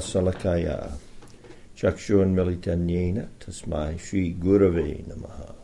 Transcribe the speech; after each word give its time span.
Salakaya 0.00 0.90
Chakshun 1.76 2.34
Militanyena 2.34 3.28
Tasmai 3.38 4.00
Sri 4.00 4.34
Gurave 4.34 5.06
Namaha 5.06 5.54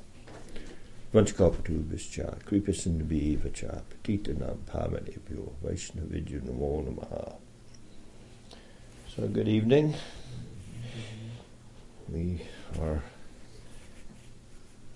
Namo 6.33 6.85
Namaha 6.87 7.37
So 9.17 9.27
good 9.27 9.49
evening. 9.49 9.95
We 12.09 12.41
are 12.81 13.03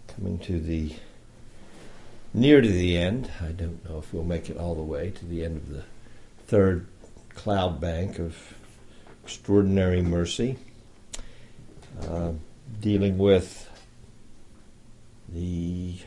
coming 0.06 0.38
to 0.38 0.60
the 0.60 0.95
near 2.32 2.60
to 2.60 2.68
the 2.68 2.96
end. 2.96 3.32
I 3.40 3.48
don't 3.48 3.84
know 3.88 3.98
if 3.98 4.14
we'll 4.14 4.22
make 4.22 4.48
it 4.48 4.56
all 4.56 4.76
the 4.76 4.82
way 4.82 5.10
to 5.10 5.24
the 5.24 5.45
end 5.45 5.56
of 5.56 5.70
the 5.70 5.82
third 6.48 6.86
cloud 7.34 7.78
bank 7.78 8.18
of 8.18 8.54
extraordinary 9.22 10.00
mercy, 10.00 10.56
uh, 12.00 12.32
dealing 12.80 13.18
with 13.18 13.70
the 15.29 15.98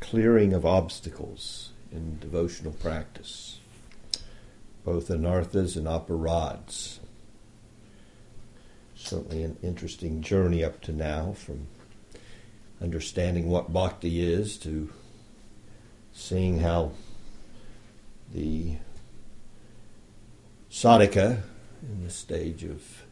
clearing 0.00 0.54
of 0.54 0.64
obstacles 0.64 1.70
in 1.92 2.18
devotional 2.18 2.72
practice, 2.72 3.58
both 4.86 5.08
anarthas 5.08 5.76
and 5.76 5.86
aparads. 5.86 6.98
Certainly 8.94 9.42
an 9.42 9.58
interesting 9.62 10.22
journey 10.22 10.64
up 10.64 10.80
to 10.80 10.92
now 10.92 11.34
from 11.34 11.66
understanding 12.80 13.50
what 13.50 13.70
bhakti 13.70 14.22
is 14.22 14.56
to 14.58 14.90
seeing 16.14 16.60
how 16.60 16.92
the 18.32 18.78
sadhaka 20.74 21.40
in 21.88 22.02
the 22.02 22.10
stage 22.10 22.64
of 22.64 23.04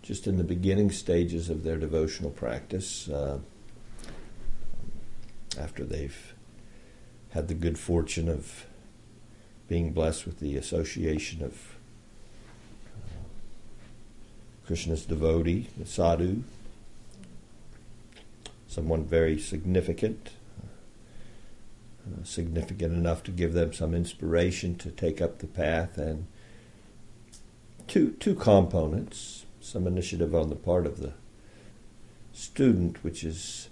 just 0.00 0.26
in 0.26 0.38
the 0.38 0.44
beginning 0.44 0.90
stages 0.90 1.50
of 1.50 1.62
their 1.62 1.76
devotional 1.76 2.30
practice 2.30 3.06
uh, 3.10 3.38
after 5.58 5.84
they've 5.84 6.34
had 7.32 7.48
the 7.48 7.54
good 7.54 7.78
fortune 7.78 8.30
of 8.30 8.64
being 9.68 9.92
blessed 9.92 10.24
with 10.24 10.40
the 10.40 10.56
association 10.56 11.44
of 11.44 11.76
uh, 12.96 13.18
Krishna's 14.64 15.04
devotee, 15.04 15.68
the 15.76 15.84
sadhu, 15.84 16.42
someone 18.66 19.04
very 19.04 19.38
significant, 19.38 20.30
uh, 22.06 22.24
significant 22.24 22.94
enough 22.94 23.22
to 23.24 23.30
give 23.30 23.52
them 23.52 23.74
some 23.74 23.94
inspiration 23.94 24.76
to 24.76 24.90
take 24.90 25.20
up 25.20 25.40
the 25.40 25.46
path 25.46 25.98
and 25.98 26.26
two 27.90 28.12
two 28.20 28.36
components, 28.36 29.46
some 29.60 29.84
initiative 29.84 30.32
on 30.32 30.48
the 30.48 30.54
part 30.54 30.86
of 30.86 31.00
the 31.00 31.12
student, 32.32 33.02
which 33.02 33.24
is 33.24 33.68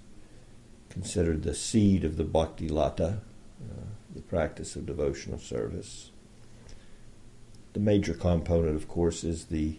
considered 0.91 1.45
the 1.45 1.55
seed 1.55 2.05
of 2.05 2.17
the 2.17 2.25
bhakti 2.25 2.69
lata, 2.69 3.21
uh, 3.63 3.85
the 4.13 4.21
practice 4.21 4.75
of 4.75 4.87
devotional 4.87 5.39
service. 5.39 6.11
The 7.75 7.81
major 7.81 8.13
component, 8.13 8.75
of 8.75 8.89
course, 8.89 9.23
is 9.23 9.47
the 9.47 9.79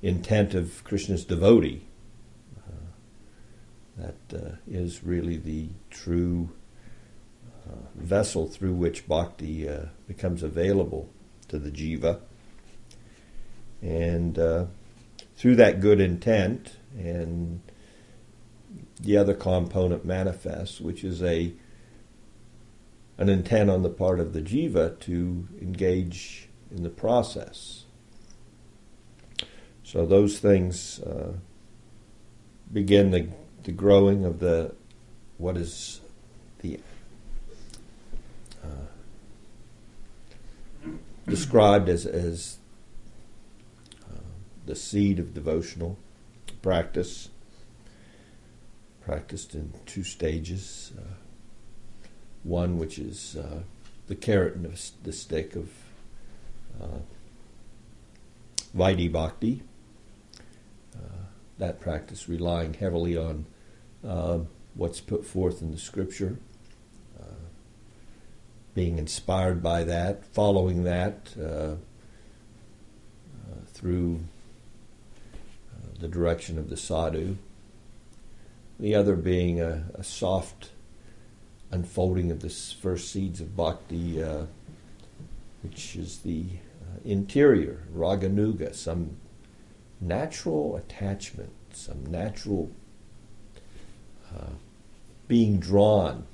intent 0.00 0.54
of 0.54 0.84
Krishna's 0.84 1.24
devotee. 1.24 1.82
Uh, 2.56 2.70
that 3.96 4.36
uh, 4.46 4.56
is 4.68 5.02
really 5.02 5.38
the 5.38 5.70
true 5.90 6.50
uh, 7.68 7.88
vessel 7.96 8.46
through 8.46 8.74
which 8.74 9.08
bhakti 9.08 9.68
uh, 9.68 9.86
becomes 10.06 10.44
available 10.44 11.10
to 11.48 11.58
the 11.58 11.72
jiva. 11.72 12.20
And 13.82 14.38
uh, 14.38 14.66
through 15.36 15.56
that 15.56 15.80
good 15.80 16.00
intent, 16.00 16.76
and 16.96 17.60
the 19.00 19.16
other 19.16 19.34
component 19.34 20.04
manifests, 20.04 20.80
which 20.80 21.04
is 21.04 21.22
a 21.22 21.52
an 23.18 23.28
intent 23.30 23.70
on 23.70 23.82
the 23.82 23.88
part 23.88 24.20
of 24.20 24.34
the 24.34 24.42
jiva 24.42 24.98
to 25.00 25.48
engage 25.60 26.48
in 26.70 26.82
the 26.82 26.90
process. 26.90 27.84
So 29.82 30.04
those 30.04 30.38
things 30.38 31.00
uh, 31.00 31.32
begin 32.72 33.12
the, 33.12 33.28
the 33.62 33.72
growing 33.72 34.24
of 34.24 34.40
the 34.40 34.74
what 35.38 35.56
is 35.56 36.00
the 36.60 36.80
uh, 38.62 38.88
described 41.26 41.88
as 41.88 42.04
as 42.04 42.58
the 44.66 44.76
seed 44.76 45.18
of 45.18 45.32
devotional 45.32 45.96
practice, 46.62 47.30
practiced 49.04 49.54
in 49.54 49.72
two 49.86 50.02
stages. 50.04 50.92
Uh, 50.98 51.14
one, 52.46 52.78
which 52.78 52.98
is 52.98 53.36
uh, 53.36 53.60
the 54.06 54.14
carrot 54.14 54.54
and 54.54 54.64
the 55.02 55.12
stick 55.12 55.56
of 55.56 55.68
uh, 56.80 56.98
Vaidhi 58.76 59.10
Bhakti. 59.10 59.62
Uh, 60.94 61.24
that 61.58 61.80
practice 61.80 62.28
relying 62.28 62.74
heavily 62.74 63.16
on 63.16 63.46
uh, 64.06 64.38
what's 64.74 65.00
put 65.00 65.26
forth 65.26 65.60
in 65.60 65.72
the 65.72 65.78
scripture, 65.78 66.38
uh, 67.20 67.24
being 68.74 68.98
inspired 68.98 69.62
by 69.62 69.82
that, 69.84 70.24
following 70.24 70.84
that 70.84 71.34
uh, 71.42 71.74
through 73.68 74.20
the 75.98 76.08
direction 76.08 76.58
of 76.58 76.70
the 76.70 76.76
sadhu. 76.76 77.36
The 78.78 78.94
other 78.94 79.16
being 79.16 79.60
a, 79.60 79.86
a 79.94 80.04
soft 80.04 80.70
unfolding 81.70 82.30
of 82.30 82.40
the 82.40 82.50
first 82.50 83.10
seeds 83.10 83.40
of 83.40 83.56
bhakti, 83.56 84.22
uh, 84.22 84.46
which 85.62 85.96
is 85.96 86.18
the 86.18 86.44
uh, 86.82 87.00
interior, 87.04 87.82
raganuga, 87.94 88.74
some 88.74 89.16
natural 90.00 90.76
attachment, 90.76 91.52
some 91.72 92.04
natural 92.06 92.70
uh, 94.34 94.50
being 95.28 95.58
drawn 95.58 96.26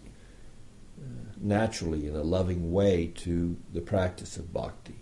uh, 0.99 1.05
naturally 1.41 2.07
in 2.07 2.15
a 2.15 2.23
loving 2.23 2.73
way 2.73 3.07
to 3.15 3.57
the 3.73 3.81
practice 3.81 4.37
of 4.37 4.53
bhakti. 4.53 5.02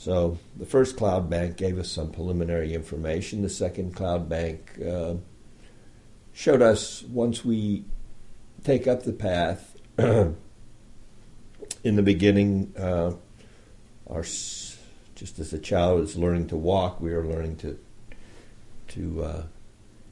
So 0.00 0.38
the 0.56 0.64
first 0.64 0.96
cloud 0.96 1.28
bank 1.28 1.58
gave 1.58 1.78
us 1.78 1.90
some 1.90 2.10
preliminary 2.10 2.72
information. 2.72 3.42
The 3.42 3.50
second 3.50 3.94
cloud 3.94 4.30
bank 4.30 4.80
uh, 4.80 5.16
showed 6.32 6.62
us 6.62 7.02
once 7.02 7.44
we 7.44 7.84
take 8.64 8.86
up 8.86 9.02
the 9.02 9.12
path. 9.12 9.76
in 9.98 10.36
the 11.82 12.02
beginning, 12.02 12.72
uh, 12.78 13.12
our 14.08 14.22
just 14.22 15.38
as 15.38 15.52
a 15.52 15.58
child 15.58 16.00
is 16.00 16.16
learning 16.16 16.48
to 16.48 16.56
walk, 16.56 16.98
we 16.98 17.12
are 17.12 17.26
learning 17.26 17.56
to 17.56 17.78
to 18.88 19.22
uh, 19.22 19.42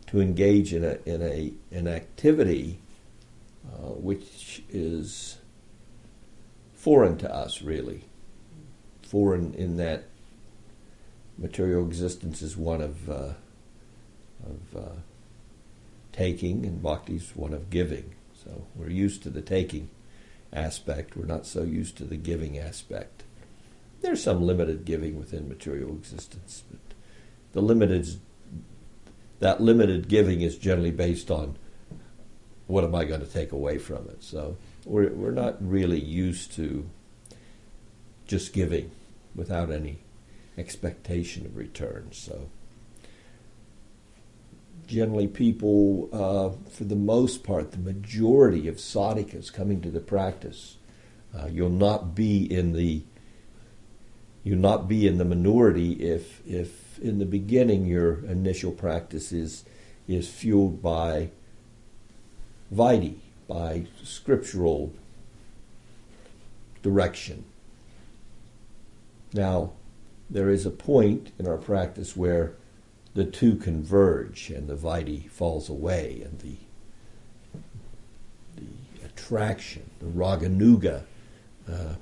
to 0.09 0.21
engage 0.21 0.75
in 0.75 0.85
a 0.85 0.99
in 1.07 1.23
a 1.23 1.55
an 1.71 1.89
activity 1.89 2.79
uh, 3.73 3.93
which 3.93 4.63
is 4.69 5.39
foreign 6.75 7.17
to 7.17 7.35
us, 7.35 7.63
really 7.63 8.08
foreign 9.09 9.55
in 9.55 9.77
that 9.79 10.05
material 11.39 11.87
existence 11.87 12.43
is 12.43 12.57
one 12.57 12.83
of 12.83 13.09
uh, 13.09 13.33
of 14.45 14.77
uh, 14.77 14.97
taking, 16.13 16.65
and 16.65 16.83
bhakti 16.83 17.17
is 17.17 17.33
one 17.35 17.55
of 17.55 17.71
giving. 17.71 18.15
So 18.45 18.67
we're 18.75 18.91
used 18.91 19.23
to 19.23 19.31
the 19.31 19.41
taking 19.41 19.89
aspect. 20.53 21.17
We're 21.17 21.27
not 21.27 21.47
so 21.47 21.63
used 21.63 21.97
to 21.99 22.05
the 22.05 22.17
giving 22.17 22.59
aspect. 22.59 23.25
There's 24.01 24.23
some 24.23 24.43
limited 24.43 24.85
giving 24.85 25.19
within 25.19 25.49
material 25.49 25.91
existence, 25.91 26.63
but 26.71 26.81
the 27.53 27.63
limited 27.63 28.21
that 29.41 29.61
limited 29.61 30.09
giving 30.09 30.43
is 30.43 30.59
generally 30.59 30.91
based 30.91 31.31
on 31.31 31.57
what 32.67 32.85
am 32.85 32.95
I 32.95 33.05
going 33.05 33.21
to 33.21 33.27
take 33.27 33.53
away 33.53 33.79
from 33.79 34.09
it. 34.09 34.23
So 34.23 34.59
we're 34.85 35.13
we're 35.13 35.31
not 35.31 35.57
really 35.67 36.01
used 36.01 36.53
to 36.53 36.89
just 38.27 38.53
giving 38.53 38.91
without 39.35 39.71
any 39.71 39.99
expectation 40.57 41.47
of 41.47 41.57
return. 41.57 42.09
So, 42.13 42.49
generally, 44.87 45.29
people, 45.29 46.09
uh, 46.13 46.71
for 46.71 46.85
the 46.85 46.97
most 46.97 47.45
part, 47.45 47.73
the 47.73 47.79
majority 47.79 48.67
of 48.69 48.77
sadhakas 48.77 49.53
coming 49.53 49.81
to 49.83 49.91
the 49.91 50.01
practice, 50.01 50.77
uh, 51.39 51.47
you'll 51.47 51.69
not 51.69 52.15
be 52.15 52.43
in 52.45 52.73
the 52.73 53.03
you'll 54.45 54.59
not 54.59 54.89
be 54.89 55.07
in 55.07 55.19
the 55.19 55.25
minority 55.25 55.93
if 55.93 56.47
if 56.47 56.99
in 57.01 57.19
the 57.19 57.27
beginning 57.27 57.87
your 57.87 58.25
initial 58.25 58.73
practice 58.73 59.31
is 59.31 59.65
is 60.09 60.29
fueled 60.29 60.83
by 60.83 61.31
vaidhi, 62.75 63.17
by 63.47 63.87
scriptural 64.03 64.93
direction. 66.83 67.45
Now, 69.33 69.73
there 70.31 70.49
is 70.49 70.67
a 70.67 70.71
point 70.71 71.33
in 71.39 71.47
our 71.47 71.57
practice 71.57 72.17
where 72.17 72.55
the 73.15 73.25
two 73.25 73.57
converge 73.57 74.51
and 74.51 74.69
the 74.69 74.77
vidhi 74.77 75.29
falls 75.31 75.69
away 75.69 76.23
and 76.25 76.39
the 76.41 76.57
the 78.57 79.05
attraction, 79.05 79.91
the 80.01 80.07
raganuga, 80.07 81.05
uh, 81.71 81.95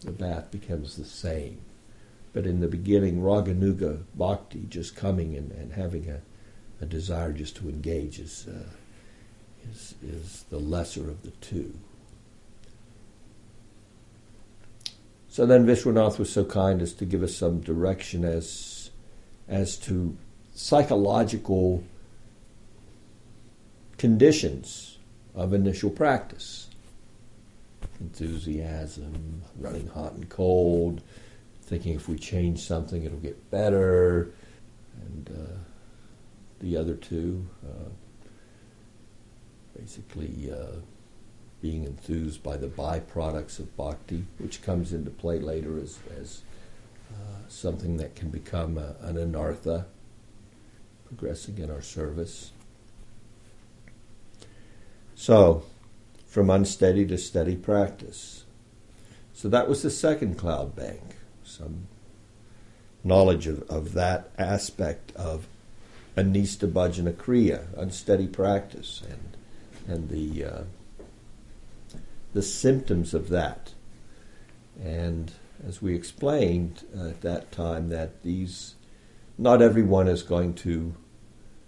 the 0.00 0.12
bath 0.12 0.50
becomes 0.50 0.96
the 0.96 1.04
same. 1.04 1.60
But 2.32 2.46
in 2.46 2.60
the 2.60 2.68
beginning, 2.68 3.20
raganuga 3.20 4.02
bhakti, 4.14 4.66
just 4.68 4.96
coming 4.96 5.36
and, 5.36 5.52
and 5.52 5.72
having 5.72 6.08
a, 6.10 6.20
a 6.80 6.86
desire 6.86 7.32
just 7.32 7.56
to 7.56 7.68
engage, 7.68 8.18
is, 8.18 8.46
uh, 8.48 8.70
is, 9.70 9.94
is 10.02 10.44
the 10.50 10.58
lesser 10.58 11.08
of 11.08 11.22
the 11.22 11.30
two. 11.30 11.74
So 15.34 15.46
then 15.46 15.66
Vishwanath 15.66 16.20
was 16.20 16.30
so 16.30 16.44
kind 16.44 16.80
as 16.80 16.92
to 16.92 17.04
give 17.04 17.24
us 17.24 17.34
some 17.34 17.58
direction 17.58 18.24
as, 18.24 18.90
as 19.48 19.76
to 19.78 20.16
psychological 20.54 21.82
conditions 23.98 24.98
of 25.34 25.52
initial 25.52 25.90
practice. 25.90 26.68
Enthusiasm, 28.00 29.42
running 29.58 29.88
hot 29.88 30.12
and 30.12 30.28
cold, 30.28 31.02
thinking 31.62 31.96
if 31.96 32.08
we 32.08 32.16
change 32.16 32.60
something 32.60 33.02
it'll 33.02 33.18
get 33.18 33.50
better, 33.50 34.30
and 35.04 35.30
uh, 35.36 35.56
the 36.60 36.76
other 36.76 36.94
two, 36.94 37.44
uh, 37.66 37.88
basically 39.76 40.52
uh, 40.52 40.76
being 41.64 41.84
enthused 41.84 42.42
by 42.42 42.58
the 42.58 42.66
byproducts 42.66 43.58
of 43.58 43.74
bhakti, 43.74 44.26
which 44.36 44.60
comes 44.60 44.92
into 44.92 45.10
play 45.10 45.38
later 45.38 45.78
as, 45.78 45.98
as 46.20 46.42
uh, 47.10 47.38
something 47.48 47.96
that 47.96 48.14
can 48.14 48.28
become 48.28 48.76
a, 48.76 48.94
an 49.00 49.16
anartha, 49.16 49.86
progressing 51.06 51.56
in 51.56 51.70
our 51.70 51.80
service. 51.80 52.50
So, 55.14 55.64
from 56.26 56.50
unsteady 56.50 57.06
to 57.06 57.16
steady 57.16 57.56
practice. 57.56 58.44
So 59.32 59.48
that 59.48 59.66
was 59.66 59.80
the 59.80 59.90
second 59.90 60.36
cloud 60.36 60.76
bank, 60.76 61.16
some 61.44 61.86
knowledge 63.02 63.46
of, 63.46 63.62
of 63.70 63.94
that 63.94 64.28
aspect 64.36 65.16
of 65.16 65.46
anista 66.14 66.70
bhajana 66.70 67.14
kriya, 67.14 67.68
unsteady 67.74 68.26
practice, 68.26 69.02
and 69.08 69.38
and 69.88 70.10
the 70.10 70.44
uh, 70.44 70.62
the 72.34 72.42
symptoms 72.42 73.14
of 73.14 73.30
that. 73.30 73.72
And 74.82 75.32
as 75.66 75.80
we 75.80 75.94
explained 75.94 76.84
uh, 76.94 77.08
at 77.08 77.22
that 77.22 77.52
time, 77.52 77.88
that 77.88 78.22
these 78.22 78.74
not 79.38 79.62
everyone 79.62 80.08
is 80.08 80.22
going 80.22 80.54
to 80.54 80.94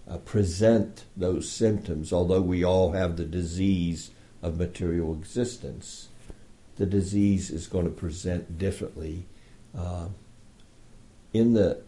uh, 0.09 0.19
present 0.19 1.05
those 1.17 1.51
symptoms, 1.51 2.13
although 2.13 2.41
we 2.41 2.65
all 2.65 2.93
have 2.93 3.17
the 3.17 3.25
disease 3.25 4.11
of 4.43 4.59
material 4.59 5.15
existence. 5.15 6.09
The 6.77 6.87
disease 6.87 7.51
is 7.51 7.67
going 7.67 7.87
to 7.87 7.91
present 7.91 8.59
differently. 8.59 9.27
Uh, 9.77 10.09
in 11.33 11.55
the 11.55 11.83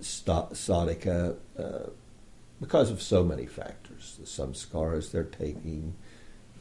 sadhaka, 0.00 1.36
uh, 1.58 1.90
because 2.60 2.90
of 2.90 3.02
so 3.02 3.24
many 3.24 3.46
factors, 3.46 4.16
the 4.20 4.26
samskaras 4.26 5.10
they're 5.10 5.24
taking, 5.24 5.94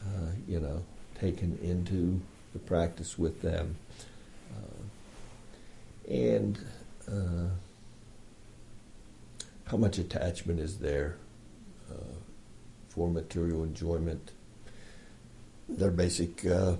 uh, 0.01 0.31
you 0.47 0.59
know, 0.59 0.83
taken 1.21 1.59
into 1.61 2.19
the 2.51 2.59
practice 2.59 3.17
with 3.17 3.41
them, 3.41 3.75
uh, 4.57 6.11
and 6.11 6.57
uh, 7.07 7.47
how 9.65 9.77
much 9.77 9.99
attachment 9.99 10.59
is 10.59 10.79
there 10.79 11.17
uh, 11.91 12.15
for 12.89 13.07
material 13.07 13.63
enjoyment. 13.63 14.31
Their 15.69 15.91
basic, 15.91 16.45
uh, 16.45 16.75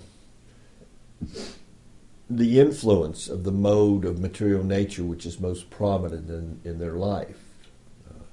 the 2.29 2.59
influence 2.59 3.29
of 3.29 3.43
the 3.43 3.51
mode 3.51 4.05
of 4.05 4.19
material 4.19 4.63
nature 4.63 5.03
which 5.03 5.25
is 5.25 5.39
most 5.39 5.69
prominent 5.69 6.29
in, 6.29 6.59
in 6.69 6.79
their 6.79 6.93
life. 6.93 7.43
Uh, 8.09 8.23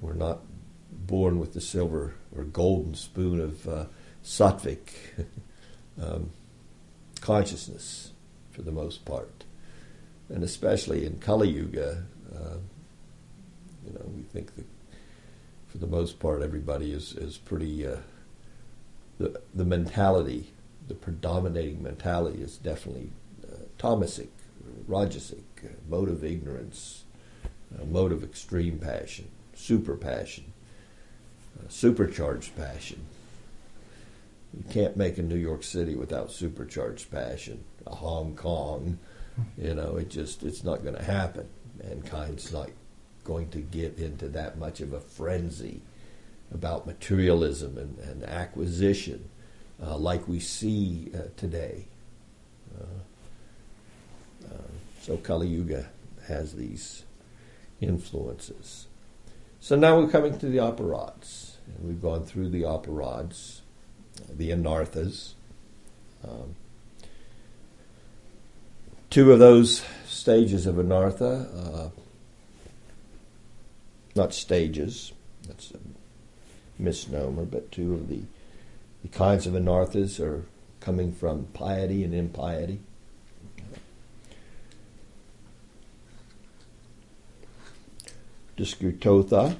we're 0.00 0.12
not 0.12 0.40
born 0.92 1.40
with 1.40 1.54
the 1.54 1.60
silver 1.60 2.14
or 2.36 2.44
golden 2.44 2.94
spoon 2.94 3.40
of 3.40 3.66
uh, 3.66 3.84
sattvic 4.24 4.80
um, 6.02 6.30
consciousness 7.20 8.12
for 8.50 8.62
the 8.62 8.72
most 8.72 9.04
part. 9.04 9.44
And 10.28 10.44
especially 10.44 11.04
in 11.04 11.18
Kali 11.18 11.48
Yuga, 11.48 12.04
uh, 12.34 12.56
you 13.86 13.92
know, 13.92 14.04
we 14.14 14.22
think 14.22 14.54
that 14.56 14.66
for 15.68 15.78
the 15.78 15.86
most 15.86 16.18
part, 16.18 16.42
everybody 16.42 16.92
is 16.92 17.14
is 17.14 17.38
pretty. 17.38 17.86
Uh, 17.86 17.96
the 19.18 19.40
the 19.54 19.64
mentality, 19.64 20.52
the 20.88 20.94
predominating 20.94 21.82
mentality, 21.82 22.42
is 22.42 22.56
definitely 22.56 23.10
uh, 23.44 23.56
tamasic, 23.78 24.28
rajasic, 24.88 25.42
uh, 25.64 25.68
mode 25.88 26.08
of 26.08 26.24
ignorance, 26.24 27.04
uh, 27.44 27.84
mode 27.84 28.12
of 28.12 28.24
extreme 28.24 28.78
passion, 28.78 29.28
super 29.54 29.96
passion, 29.96 30.52
uh, 31.58 31.68
supercharged 31.68 32.56
passion. 32.56 33.04
You 34.56 34.64
can't 34.70 34.96
make 34.96 35.18
a 35.18 35.22
New 35.22 35.36
York 35.36 35.62
City 35.62 35.94
without 35.94 36.32
supercharged 36.32 37.10
passion. 37.10 37.64
A 37.86 37.94
Hong 37.94 38.34
Kong, 38.34 38.98
you 39.56 39.74
know, 39.74 39.96
it 39.96 40.10
just 40.10 40.42
it's 40.42 40.64
not 40.64 40.82
going 40.82 40.96
to 40.96 41.02
happen. 41.02 41.48
Mankind's 41.82 42.52
not 42.52 42.70
going 43.24 43.48
to 43.50 43.58
get 43.58 43.98
into 43.98 44.28
that 44.28 44.58
much 44.58 44.80
of 44.80 44.92
a 44.92 45.00
frenzy 45.00 45.82
about 46.52 46.86
materialism 46.86 47.78
and, 47.78 47.98
and 47.98 48.24
acquisition 48.24 49.28
uh, 49.82 49.96
like 49.96 50.26
we 50.26 50.40
see 50.40 51.10
uh, 51.14 51.28
today. 51.36 51.86
Uh, 52.78 52.84
uh 54.46 54.62
so 55.00 55.16
Kali 55.16 55.48
Yuga 55.48 55.88
has 56.26 56.54
these 56.54 57.04
influences. 57.80 58.86
So 59.60 59.76
now 59.76 59.98
we're 59.98 60.08
coming 60.08 60.38
to 60.38 60.46
the 60.46 60.58
aparadhs, 60.58 61.56
and 61.66 61.86
we've 61.86 62.00
gone 62.00 62.24
through 62.24 62.48
the 62.48 62.62
aparadhs, 62.62 63.60
the 64.28 64.50
anarthas. 64.50 65.32
Um, 66.26 66.54
two 69.08 69.32
of 69.32 69.38
those 69.38 69.82
stages 70.06 70.66
of 70.66 70.76
anartha 70.76 71.48
uh, 71.56 71.88
not 74.14 74.34
stages, 74.34 75.12
that's 75.46 75.70
a 75.72 75.78
misnomer, 76.78 77.44
but 77.44 77.70
two 77.70 77.94
of 77.94 78.08
the, 78.08 78.22
the 79.02 79.08
kinds 79.08 79.46
of 79.46 79.54
anarthas 79.54 80.20
are 80.20 80.44
coming 80.80 81.12
from 81.12 81.44
piety 81.52 82.04
and 82.04 82.14
impiety. 82.14 82.80
Duskritotha 88.56 89.56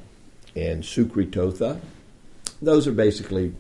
and 0.55 0.83
Sukritotha. 0.83 1.81
Those 2.61 2.87
are 2.87 2.93
basically, 2.93 3.55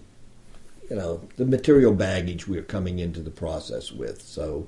you 0.90 0.96
know, 0.96 1.20
the 1.36 1.46
material 1.46 1.94
baggage 1.94 2.48
we're 2.48 2.62
coming 2.62 2.98
into 2.98 3.20
the 3.20 3.30
process 3.30 3.92
with. 3.92 4.20
So, 4.22 4.66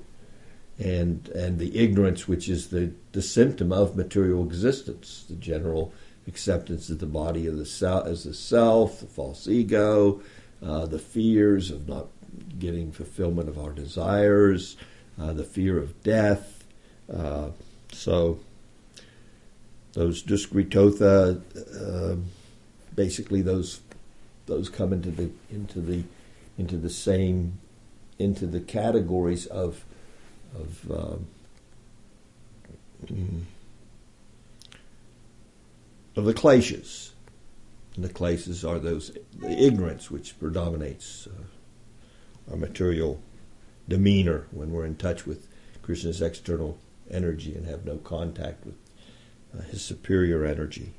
and 0.79 1.27
and 1.29 1.59
the 1.59 1.77
ignorance, 1.77 2.27
which 2.27 2.49
is 2.49 2.69
the, 2.69 2.93
the 3.11 3.21
symptom 3.21 3.71
of 3.71 3.95
material 3.95 4.43
existence, 4.43 5.25
the 5.29 5.35
general 5.35 5.93
acceptance 6.27 6.89
of 6.89 6.99
the 6.99 7.05
body 7.05 7.45
of 7.45 7.57
the 7.57 7.65
self 7.65 8.07
as 8.07 8.23
the 8.23 8.33
self, 8.33 9.01
the 9.01 9.05
false 9.05 9.47
ego, 9.47 10.21
uh, 10.65 10.85
the 10.85 10.97
fears 10.97 11.69
of 11.69 11.87
not 11.87 12.07
getting 12.57 12.91
fulfillment 12.91 13.49
of 13.49 13.59
our 13.59 13.71
desires, 13.71 14.77
uh, 15.19 15.33
the 15.33 15.43
fear 15.43 15.77
of 15.77 16.01
death. 16.03 16.63
Uh, 17.13 17.49
so 17.91 18.39
those 19.91 20.23
duskritotha, 20.23 21.41
uh, 21.75 22.15
basically 22.95 23.41
those 23.41 23.81
those 24.45 24.69
come 24.69 24.93
into 24.93 25.11
the 25.11 25.29
into 25.51 25.79
the 25.79 26.03
into 26.57 26.77
the 26.77 26.89
same 26.89 27.59
into 28.19 28.45
the 28.45 28.59
categories 28.59 29.45
of 29.47 29.85
of 30.55 30.91
um, 30.91 31.27
mm, 33.05 33.41
of 36.15 36.25
the. 36.25 37.11
And 37.95 38.03
the 38.03 38.09
kleshas 38.09 38.67
are 38.67 38.79
those 38.79 39.15
the 39.37 39.51
ignorance 39.51 40.09
which 40.09 40.39
predominates 40.39 41.27
uh, 41.27 42.51
our 42.51 42.57
material 42.57 43.21
demeanor 43.87 44.47
when 44.51 44.71
we're 44.71 44.85
in 44.85 44.95
touch 44.95 45.27
with 45.27 45.47
Krishna's 45.81 46.21
external 46.21 46.77
energy 47.11 47.53
and 47.53 47.67
have 47.67 47.85
no 47.85 47.97
contact 47.97 48.65
with 48.65 48.75
uh, 49.55 49.61
his 49.63 49.83
superior 49.83 50.45
energy. 50.45 50.93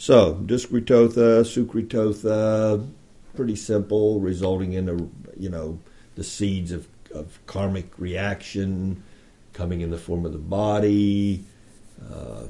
So, 0.00 0.36
Duskritotha, 0.36 1.42
Sukritotha, 1.42 2.88
pretty 3.34 3.56
simple, 3.56 4.20
resulting 4.20 4.72
in 4.72 4.88
a 4.88 4.94
you 5.36 5.50
know 5.50 5.80
the 6.14 6.22
seeds 6.22 6.70
of, 6.70 6.86
of 7.12 7.44
karmic 7.46 7.98
reaction 7.98 9.02
coming 9.54 9.80
in 9.80 9.90
the 9.90 9.98
form 9.98 10.24
of 10.24 10.32
the 10.32 10.38
body. 10.38 11.42
Uh, 12.00 12.44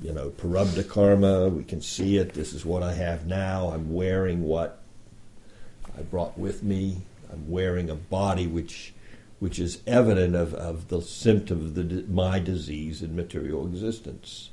you 0.00 0.14
know, 0.14 0.30
prarabdha 0.30 0.88
karma. 0.88 1.50
We 1.50 1.64
can 1.64 1.82
see 1.82 2.16
it. 2.16 2.32
This 2.32 2.54
is 2.54 2.64
what 2.64 2.82
I 2.82 2.94
have 2.94 3.26
now. 3.26 3.68
I'm 3.68 3.92
wearing 3.92 4.42
what 4.42 4.80
I 5.98 6.00
brought 6.00 6.38
with 6.38 6.62
me. 6.62 7.02
I'm 7.30 7.50
wearing 7.50 7.90
a 7.90 7.94
body 7.94 8.46
which 8.46 8.94
which 9.38 9.58
is 9.58 9.82
evident 9.86 10.34
of, 10.34 10.54
of 10.54 10.88
the 10.88 11.02
symptom 11.02 11.60
of 11.60 11.74
the, 11.74 12.06
my 12.08 12.38
disease 12.38 13.02
in 13.02 13.14
material 13.14 13.66
existence. 13.66 14.48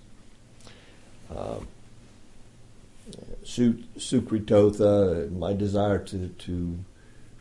Um, 1.34 1.67
Sukritotha, 3.44 5.32
my 5.32 5.54
desire 5.54 6.00
to, 6.00 6.28
to 6.28 6.80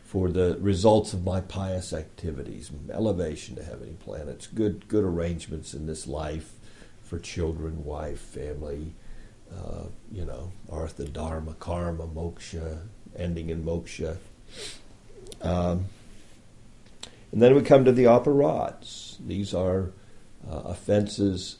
for 0.03 0.29
the 0.29 0.57
results 0.61 1.11
of 1.13 1.25
my 1.25 1.41
pious 1.41 1.91
activities, 1.91 2.71
elevation 2.91 3.55
to 3.55 3.63
heavenly 3.63 3.97
planets, 3.99 4.47
good 4.47 4.87
good 4.87 5.03
arrangements 5.03 5.73
in 5.73 5.85
this 5.85 6.07
life 6.07 6.53
for 7.03 7.19
children, 7.19 7.83
wife, 7.83 8.19
family, 8.19 8.93
uh, 9.53 9.83
you 10.11 10.25
know, 10.25 10.51
artha, 10.69 11.05
dharma, 11.05 11.53
karma, 11.55 12.07
moksha, 12.07 12.79
ending 13.15 13.49
in 13.49 13.63
moksha. 13.63 14.17
Um, 15.41 15.85
and 17.31 17.41
then 17.41 17.55
we 17.55 17.61
come 17.61 17.85
to 17.85 17.91
the 17.91 18.05
aparadhs. 18.05 19.17
These 19.25 19.53
are 19.53 19.91
uh, 20.49 20.61
offenses 20.65 21.57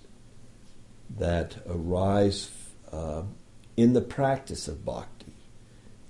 that 1.17 1.57
arise 1.67 2.51
uh, 2.91 3.23
in 3.77 3.93
the 3.93 4.01
practice 4.01 4.67
of 4.67 4.83
bhakti. 4.83 5.33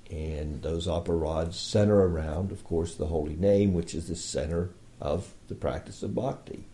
And 0.10 0.62
those 0.64 0.88
aparadhs 0.88 1.56
center 1.56 2.08
around, 2.08 2.52
of 2.52 2.64
course, 2.64 2.96
the 2.96 3.08
holy 3.08 3.36
name, 3.36 3.74
which 3.74 3.94
is 3.94 4.08
the 4.08 4.16
center 4.16 4.70
of 5.02 5.34
the 5.50 5.56
practice 5.56 6.02
of 6.02 6.16
bhakti. 6.16 6.66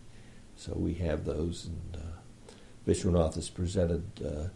So 0.56 0.72
we 0.76 0.94
have 0.94 1.24
those, 1.24 1.66
and 1.66 1.96
uh, 2.00 2.52
Vishwanath 2.86 3.34
has 3.34 3.50
presented 3.50 4.04
uh, 4.24 4.48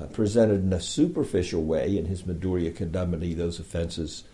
uh, 0.00 0.06
presented 0.06 0.62
in 0.62 0.72
a 0.72 0.80
superficial 0.80 1.62
way 1.62 1.96
in 1.96 2.06
his 2.06 2.24
Madhurya 2.24 2.72
Kadambini 2.72 3.36
those 3.36 3.60
offenses 3.60 4.24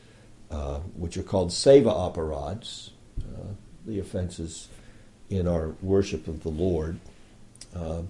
uh, 0.51 0.79
which 0.97 1.17
are 1.17 1.23
called 1.23 1.51
seva 1.51 2.13
aparadhs, 2.13 2.91
uh, 3.21 3.53
the 3.87 3.99
offenses 3.99 4.69
in 5.29 5.47
our 5.47 5.75
worship 5.81 6.27
of 6.27 6.43
the 6.43 6.49
Lord. 6.49 6.99
Uh, 7.75 8.03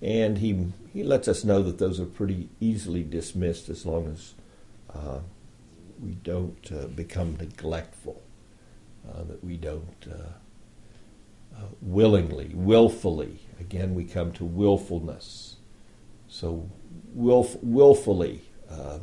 and 0.00 0.38
he, 0.38 0.72
he 0.98 1.04
lets 1.04 1.28
us 1.28 1.44
know 1.44 1.62
that 1.62 1.78
those 1.78 2.00
are 2.00 2.06
pretty 2.06 2.48
easily 2.58 3.04
dismissed 3.04 3.68
as 3.68 3.86
long 3.86 4.10
as 4.10 4.34
uh, 4.92 5.20
we 6.02 6.10
don't 6.24 6.72
uh, 6.72 6.88
become 6.88 7.36
neglectful, 7.36 8.20
that 9.28 9.42
we 9.44 9.56
don't 9.56 10.08
willingly, 11.80 12.50
willfully, 12.52 13.38
again 13.60 13.94
we 13.94 14.04
come 14.04 14.32
to 14.32 14.44
willfulness. 14.44 15.56
So 16.26 16.68
willf- 17.16 17.62
willfully 17.62 18.42
uh, 18.68 18.98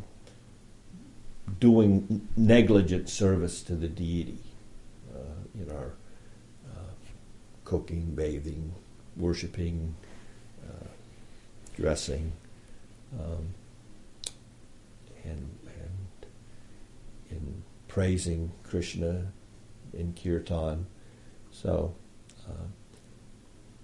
doing 1.62 2.28
negligent 2.36 3.08
service 3.08 3.62
to 3.64 3.76
the 3.76 3.88
deity 3.88 4.40
uh, 5.16 5.62
in 5.62 5.72
our 5.72 5.94
uh, 6.70 6.92
cooking, 7.64 8.16
bathing, 8.16 8.74
worshiping, 9.16 9.96
uh, 10.04 10.05
dressing, 11.76 12.32
um, 13.20 13.54
and, 15.24 15.50
and 15.66 16.26
in 17.30 17.64
praising 17.88 18.52
Krishna 18.64 19.28
in 19.94 20.14
kirtan. 20.14 20.86
So, 21.52 21.96
uh, 22.48 22.68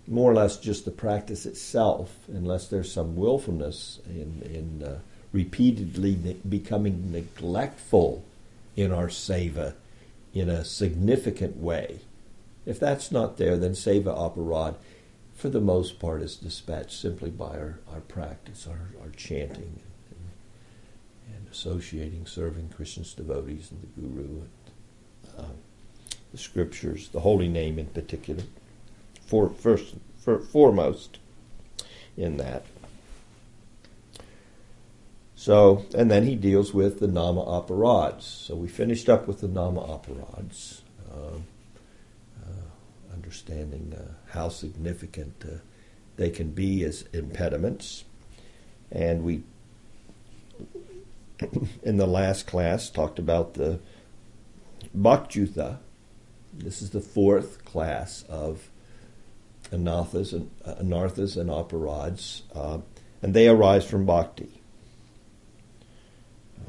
more 0.08 0.32
or 0.32 0.36
less 0.36 0.58
just 0.58 0.86
the 0.86 0.92
practice 0.92 1.46
itself, 1.46 2.16
unless 2.28 2.68
there's 2.68 2.92
some 2.92 3.16
willfulness 3.16 4.00
in, 4.08 4.42
in 4.44 4.84
uh, 4.86 5.00
repeatedly 5.32 6.18
ne- 6.22 6.38
becoming 6.48 7.12
neglectful 7.12 8.24
in 8.76 8.92
our 8.92 9.08
seva 9.08 9.74
in 10.34 10.50
a 10.50 10.66
significant 10.66 11.58
way. 11.58 12.00
If 12.66 12.80
that's 12.80 13.12
not 13.12 13.38
there, 13.38 13.58
then 13.58 13.72
seva 13.72 14.16
aparadh, 14.16 14.76
for 15.42 15.50
the 15.50 15.60
most 15.60 15.98
part, 15.98 16.22
is 16.22 16.36
dispatched 16.36 16.92
simply 16.92 17.32
by 17.32 17.58
our, 17.58 17.80
our 17.92 18.02
practice, 18.02 18.68
our, 18.68 18.92
our 19.02 19.10
chanting, 19.18 19.80
and, 20.12 21.36
and 21.36 21.48
associating, 21.52 22.28
serving 22.28 22.70
Krishna's 22.70 23.16
devotees 23.16 23.72
and 23.72 23.82
the 23.82 24.00
Guru, 24.00 24.42
and 24.42 24.50
uh, 25.40 25.54
the 26.32 26.38
scriptures, 26.38 27.10
the 27.10 27.22
holy 27.22 27.48
name 27.48 27.80
in 27.80 27.88
particular 27.88 28.44
for 29.26 29.50
first 29.50 29.96
for, 30.20 30.38
foremost 30.38 31.18
in 32.16 32.38
that. 32.38 32.64
So, 35.34 35.88
and 35.96 36.12
then 36.12 36.28
he 36.28 36.36
deals 36.36 36.72
with 36.72 37.00
the 37.00 37.08
nama 37.08 37.44
aparadhs. 37.44 38.22
So 38.22 38.54
we 38.54 38.68
finished 38.68 39.10
up 39.10 39.28
with 39.28 39.42
the 39.42 39.48
nama 39.48 39.82
aparadhs, 39.82 40.82
uh, 41.12 41.16
uh, 41.16 41.40
understanding 43.32 43.96
uh, 43.98 44.12
how 44.34 44.50
significant 44.50 45.34
uh, 45.48 45.56
they 46.18 46.30
can 46.30 46.52
be 46.52 46.84
as 46.84 47.06
impediments. 47.14 48.04
And 48.92 49.24
we, 49.24 49.44
in 51.84 51.96
the 51.96 52.06
last 52.06 52.46
class, 52.46 52.90
talked 52.90 53.20
about 53.20 53.54
the 53.54 53.80
bhaktyuta. 54.94 55.78
This 56.54 56.82
is 56.82 56.90
the 56.90 57.00
fourth 57.00 57.64
class 57.64 58.26
of 58.28 58.70
anarthas 59.72 60.34
and 60.34 60.52
uh, 60.66 60.74
anarthas 60.74 61.38
and 61.38 61.50
aparadhs, 61.50 62.42
uh, 62.54 62.80
and 63.22 63.34
they 63.34 63.48
arise 63.48 63.86
from 63.86 64.06
bhakti. 64.06 64.62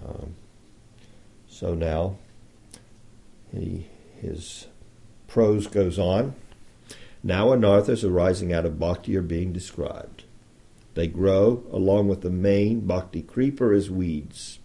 Um, 0.00 0.36
so 1.48 1.74
now 1.74 2.18
he, 3.50 3.88
his 4.20 4.68
prose 5.32 5.66
goes 5.66 5.98
on. 5.98 6.34
Now 7.22 7.48
anarthas 7.48 8.04
arising 8.04 8.52
out 8.52 8.66
of 8.66 8.78
bhakti 8.78 9.16
are 9.16 9.22
being 9.22 9.52
described. 9.52 10.24
They 10.94 11.06
grow 11.06 11.64
along 11.70 12.08
with 12.08 12.22
the 12.22 12.30
main 12.30 12.80
bhakti 12.80 13.22
creeper 13.22 13.72
as 13.72 13.90
weeds. 13.90 14.58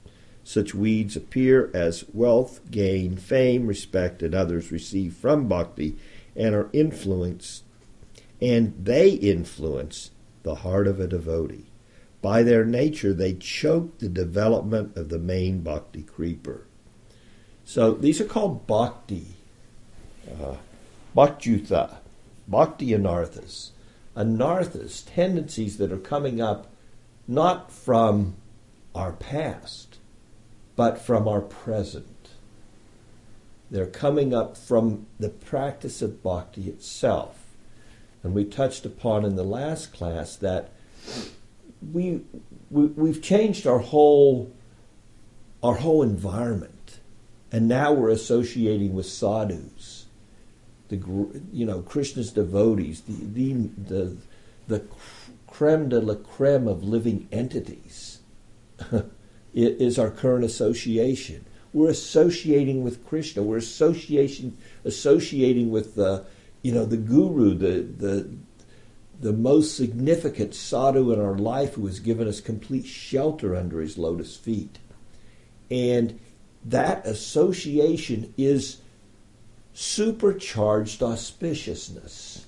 Such 0.43 0.73
weeds 0.73 1.15
appear 1.15 1.69
as 1.73 2.05
wealth, 2.13 2.61
gain, 2.71 3.17
fame, 3.17 3.67
respect, 3.67 4.23
and 4.23 4.33
others 4.33 4.71
receive 4.71 5.13
from 5.13 5.47
bhakti 5.47 5.97
and 6.35 6.55
are 6.55 6.69
influenced 6.73 7.63
and 8.41 8.73
they 8.83 9.09
influence 9.09 10.11
the 10.43 10.55
heart 10.55 10.87
of 10.87 10.99
a 10.99 11.07
devotee. 11.07 11.65
By 12.21 12.43
their 12.43 12.65
nature, 12.65 13.13
they 13.13 13.33
choke 13.33 13.99
the 13.99 14.09
development 14.09 14.95
of 14.95 15.09
the 15.09 15.19
main 15.19 15.61
bhakti 15.61 16.03
creeper. 16.03 16.65
So 17.65 17.93
these 17.93 18.21
are 18.21 18.25
called 18.25 18.67
bhakti, 18.67 19.27
uh, 20.41 20.55
bhakti 22.47 22.87
anarthas. 22.89 23.71
Anarthas, 24.15 25.03
tendencies 25.05 25.77
that 25.77 25.91
are 25.91 25.97
coming 25.97 26.41
up 26.41 26.67
not 27.27 27.71
from 27.71 28.35
our 28.95 29.11
past, 29.11 29.97
but 30.75 30.99
from 30.99 31.27
our 31.27 31.41
present. 31.41 32.29
They're 33.69 33.85
coming 33.85 34.33
up 34.33 34.55
from 34.55 35.07
the 35.19 35.29
practice 35.29 36.01
of 36.01 36.23
bhakti 36.23 36.69
itself. 36.69 37.43
And 38.23 38.33
we 38.33 38.45
touched 38.45 38.85
upon 38.85 39.25
in 39.25 39.35
the 39.35 39.43
last 39.43 39.93
class 39.93 40.35
that 40.37 40.71
we, 41.93 42.21
we 42.71 42.87
we've 42.87 43.21
changed 43.21 43.67
our 43.67 43.79
whole 43.79 44.51
our 45.63 45.75
whole 45.75 46.03
environment, 46.03 46.99
and 47.51 47.67
now 47.67 47.91
we're 47.91 48.09
associating 48.09 48.93
with 48.93 49.05
sadhus, 49.05 49.76
the 50.89 50.97
you 51.51 51.65
know 51.65 51.81
Krishna's 51.81 52.31
devotees, 52.31 53.01
the 53.01 53.13
the 53.13 53.69
the, 53.77 54.17
the 54.67 54.85
creme 55.47 55.89
de 55.89 55.99
la 55.99 56.15
creme 56.15 56.67
of 56.67 56.83
living 56.83 57.27
entities. 57.31 58.19
is 59.53 59.97
our 59.97 60.11
current 60.11 60.45
association. 60.45 61.43
We're 61.73 61.89
associating 61.89 62.83
with 62.83 63.03
Krishna. 63.07 63.41
We're 63.41 63.57
association 63.57 64.55
associating 64.85 65.71
with 65.71 65.95
the 65.95 66.27
you 66.61 66.73
know, 66.73 66.85
the 66.85 66.97
guru, 66.97 67.53
the, 67.53 67.81
the, 67.81 68.29
the 69.21 69.33
most 69.33 69.77
significant 69.77 70.53
sadhu 70.53 71.13
in 71.13 71.19
our 71.21 71.37
life 71.37 71.75
who 71.75 71.85
has 71.85 71.99
given 71.99 72.27
us 72.27 72.41
complete 72.41 72.85
shelter 72.85 73.55
under 73.55 73.79
his 73.79 73.97
lotus 73.97 74.35
feet. 74.35 74.77
And 75.69 76.19
that 76.65 77.05
association 77.05 78.33
is 78.37 78.81
supercharged 79.79 81.01
auspiciousness. 81.01 82.45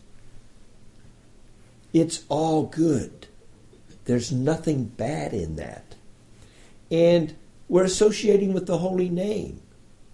It's 1.94 2.24
all 2.28 2.64
good. 2.64 3.28
There's 4.06 4.32
nothing 4.32 4.86
bad 4.86 5.32
in 5.32 5.56
that. 5.58 5.94
And 6.90 7.36
we're 7.68 7.84
associating 7.84 8.52
with 8.52 8.66
the 8.66 8.80
holy 8.80 9.10
name. 9.10 9.62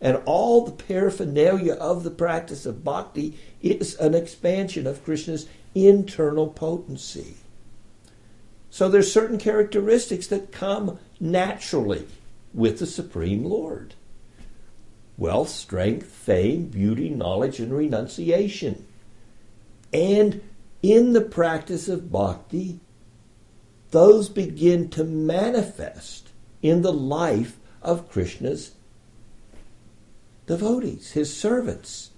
And 0.02 0.22
all 0.26 0.66
the 0.66 0.74
paraphernalia 0.74 1.76
of 1.76 2.04
the 2.04 2.12
practice 2.12 2.66
of 2.66 2.84
bhakti 2.84 3.40
is 3.62 3.96
an 3.96 4.14
expansion 4.14 4.86
of 4.86 5.02
Krishna's 5.06 5.48
internal 5.74 6.48
potency. 6.50 7.36
So 8.70 8.90
there's 8.90 9.10
certain 9.10 9.38
characteristics 9.38 10.28
that 10.28 10.52
come 10.52 11.00
naturally 11.22 12.08
with 12.54 12.80
the 12.80 12.86
Supreme 12.86 13.46
Lord. 13.46 13.94
Wealth, 15.18 15.50
strength, 15.50 16.08
fame, 16.08 16.66
beauty, 16.66 17.10
knowledge, 17.10 17.60
and 17.60 17.74
renunciation. 17.74 18.86
And 19.94 20.42
in 20.82 21.14
the 21.14 21.22
practice 21.22 21.88
of 21.88 22.12
bhakti, 22.12 22.80
those 23.92 24.28
begin 24.28 24.90
to 24.90 25.04
manifest 25.04 26.30
in 26.62 26.82
the 26.82 26.94
life 26.94 27.58
of 27.82 28.10
Krishna's 28.10 28.72
devotees, 30.48 31.12
his 31.12 31.36
servants. 31.36 32.12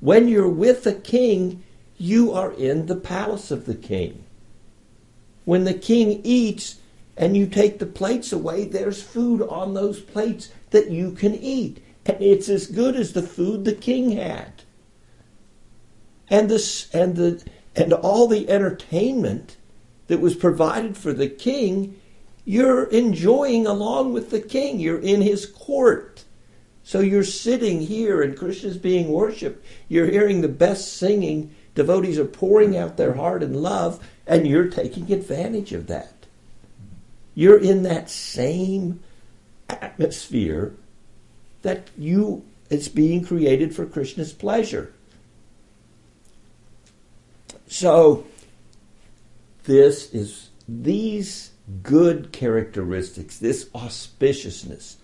When 0.00 0.26
you're 0.26 0.48
with 0.48 0.82
the 0.82 0.94
king, 0.94 1.62
you 1.96 2.32
are 2.32 2.52
in 2.52 2.86
the 2.86 2.96
palace 2.96 3.50
of 3.50 3.66
the 3.66 3.74
king. 3.74 4.24
When 5.44 5.64
the 5.64 5.74
king 5.74 6.20
eats 6.24 6.80
and 7.16 7.36
you 7.36 7.46
take 7.46 7.78
the 7.78 7.86
plates 7.86 8.32
away, 8.32 8.64
there's 8.64 9.02
food 9.02 9.42
on 9.42 9.74
those 9.74 10.00
plates 10.00 10.50
that 10.70 10.90
you 10.90 11.12
can 11.12 11.34
eat. 11.34 11.82
It's 12.04 12.48
as 12.48 12.66
good 12.66 12.96
as 12.96 13.12
the 13.12 13.22
food 13.22 13.64
the 13.64 13.74
king 13.74 14.12
had. 14.12 14.62
And 16.28 16.48
this 16.48 16.92
and 16.94 17.16
the 17.16 17.44
and 17.76 17.92
all 17.92 18.26
the 18.26 18.48
entertainment 18.50 19.56
that 20.08 20.20
was 20.20 20.34
provided 20.34 20.96
for 20.96 21.12
the 21.12 21.28
king, 21.28 21.98
you're 22.44 22.84
enjoying 22.84 23.66
along 23.66 24.12
with 24.12 24.30
the 24.30 24.40
king. 24.40 24.80
You're 24.80 25.00
in 25.00 25.22
his 25.22 25.46
court. 25.46 26.24
So 26.82 27.00
you're 27.00 27.24
sitting 27.24 27.80
here 27.80 28.20
and 28.20 28.36
Krishna's 28.36 28.76
being 28.76 29.08
worshipped. 29.08 29.64
You're 29.88 30.10
hearing 30.10 30.40
the 30.40 30.48
best 30.48 30.96
singing. 30.96 31.54
Devotees 31.74 32.18
are 32.18 32.24
pouring 32.24 32.76
out 32.76 32.96
their 32.96 33.14
heart 33.14 33.42
and 33.42 33.56
love, 33.56 34.06
and 34.26 34.46
you're 34.46 34.68
taking 34.68 35.10
advantage 35.12 35.72
of 35.72 35.86
that. 35.86 36.26
You're 37.34 37.58
in 37.58 37.84
that 37.84 38.10
same 38.10 39.00
atmosphere 39.70 40.74
that 41.62 41.88
you 41.96 42.44
it's 42.70 42.88
being 42.88 43.24
created 43.24 43.74
for 43.74 43.84
Krishna's 43.84 44.32
pleasure. 44.32 44.92
So 47.68 48.26
this 49.64 50.12
is 50.12 50.50
these 50.68 51.50
good 51.82 52.32
characteristics, 52.32 53.38
this 53.38 53.66
auspiciousness, 53.66 54.96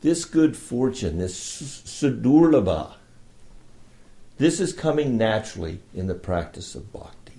this 0.00 0.24
good 0.24 0.56
fortune, 0.56 1.18
this 1.18 1.38
sudurlabha, 1.84 2.94
this 4.38 4.58
is 4.58 4.72
coming 4.72 5.18
naturally 5.18 5.80
in 5.94 6.06
the 6.06 6.14
practice 6.14 6.74
of 6.74 6.90
bhakti. 6.92 7.34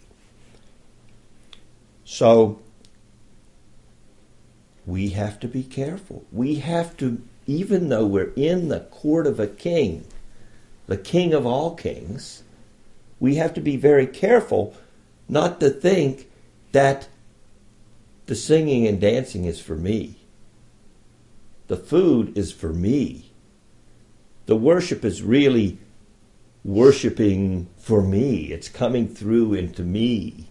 So 2.06 2.62
we 4.86 5.10
have 5.10 5.40
to 5.40 5.48
be 5.48 5.64
careful. 5.64 6.26
We 6.32 6.56
have 6.56 6.96
to, 6.98 7.22
even 7.52 7.90
though 7.90 8.06
we're 8.06 8.32
in 8.36 8.70
the 8.70 8.80
court 8.80 9.28
of 9.28 9.40
a 9.40 9.48
king, 9.48 10.06
the 10.88 10.98
king 10.98 11.34
of 11.34 11.46
all 11.46 11.76
kings, 11.76 12.44
we 13.20 13.36
have 13.36 13.54
to 13.54 13.62
be 13.62 13.76
very 13.76 14.08
careful 14.08 14.74
not 15.28 15.60
to 15.60 15.70
think 15.70 16.30
that 16.72 17.10
the 18.28 18.36
singing 18.36 18.88
and 18.88 19.02
dancing 19.02 19.44
is 19.44 19.60
for 19.60 19.76
me. 19.76 20.16
The 21.68 21.76
food 21.76 22.38
is 22.38 22.54
for 22.54 22.72
me. 22.72 23.32
The 24.46 24.56
worship 24.56 25.04
is 25.04 25.22
really 25.22 25.78
worshiping 26.64 27.68
for 27.78 28.02
me. 28.02 28.46
It's 28.52 28.70
coming 28.70 29.08
through 29.14 29.56
into 29.56 29.84
me. 29.84 30.48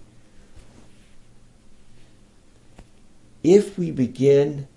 If 3.42 3.79
we 3.79 3.90
begin 3.90 4.68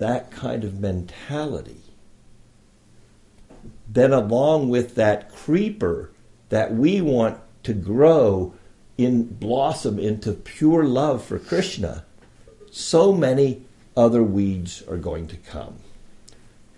that 0.00 0.30
kind 0.30 0.64
of 0.64 0.80
mentality, 0.80 1.82
then 3.86 4.12
along 4.14 4.70
with 4.70 4.94
that 4.94 5.30
creeper 5.30 6.10
that 6.48 6.74
we 6.74 7.02
want 7.02 7.38
to 7.62 7.74
grow 7.74 8.54
in 8.96 9.24
blossom 9.24 9.98
into 9.98 10.32
pure 10.32 10.84
love 10.84 11.22
for 11.22 11.38
Krishna, 11.38 12.04
so 12.70 13.12
many 13.12 13.62
other 13.94 14.22
weeds 14.22 14.82
are 14.88 14.96
going 14.96 15.28
to 15.28 15.36
come. 15.36 15.76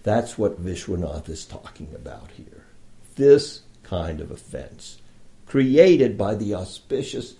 That's 0.02 0.36
what 0.36 0.60
Vishwanath 0.60 1.28
is 1.28 1.44
talking 1.44 1.94
about 1.94 2.30
here. 2.32 2.64
This 3.14 3.62
kind 3.84 4.20
of 4.20 4.32
offense, 4.32 4.98
created 5.46 6.18
by 6.18 6.34
the 6.34 6.54
auspicious 6.54 7.34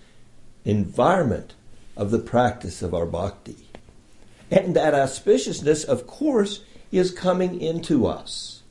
environment 0.64 1.55
of 1.97 2.12
the 2.12 2.21
practice 2.21 2.83
of 2.83 2.95
our 2.95 3.07
bhakti. 3.07 3.66
And 4.53 4.77
that 4.77 4.93
auspiciousness, 4.93 5.87
of 5.87 6.07
course, 6.07 6.62
is 6.93 7.11
coming 7.11 7.59
into 7.59 8.07
us 8.07 8.62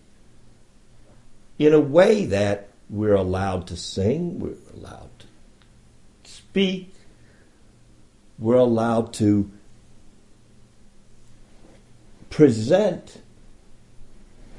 in 1.58 1.74
a 1.74 1.80
way 1.80 2.26
that 2.26 2.70
we're 2.88 3.15
allowed 3.15 3.65
to 3.65 3.76
sing, 3.76 4.39
we're 4.39 4.54
allowed 4.76 5.10
to 6.24 6.32
speak, 6.32 6.94
we're 8.38 8.54
allowed 8.54 9.12
to 9.13 9.50
present, 12.30 13.20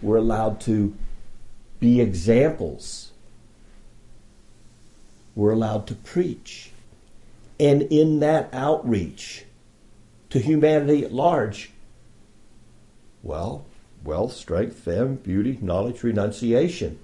we're 0.01 0.17
allowed 0.17 0.61
to 0.63 0.97
be 1.79 2.01
examples, 2.01 3.13
we're 5.37 5.53
allowed 5.53 5.87
to 5.87 5.95
preach. 5.95 6.73
And 7.61 7.83
in 7.83 8.19
that 8.21 8.49
outreach 8.53 9.45
to 10.33 10.39
humanity 10.39 11.05
at 11.05 11.13
large, 11.13 11.73
well, 13.23 13.67
wealth, 14.03 14.33
strength, 14.33 14.77
fame, 14.77 15.17
beauty, 15.17 15.59
knowledge, 15.61 16.03
renunciation 16.03 16.99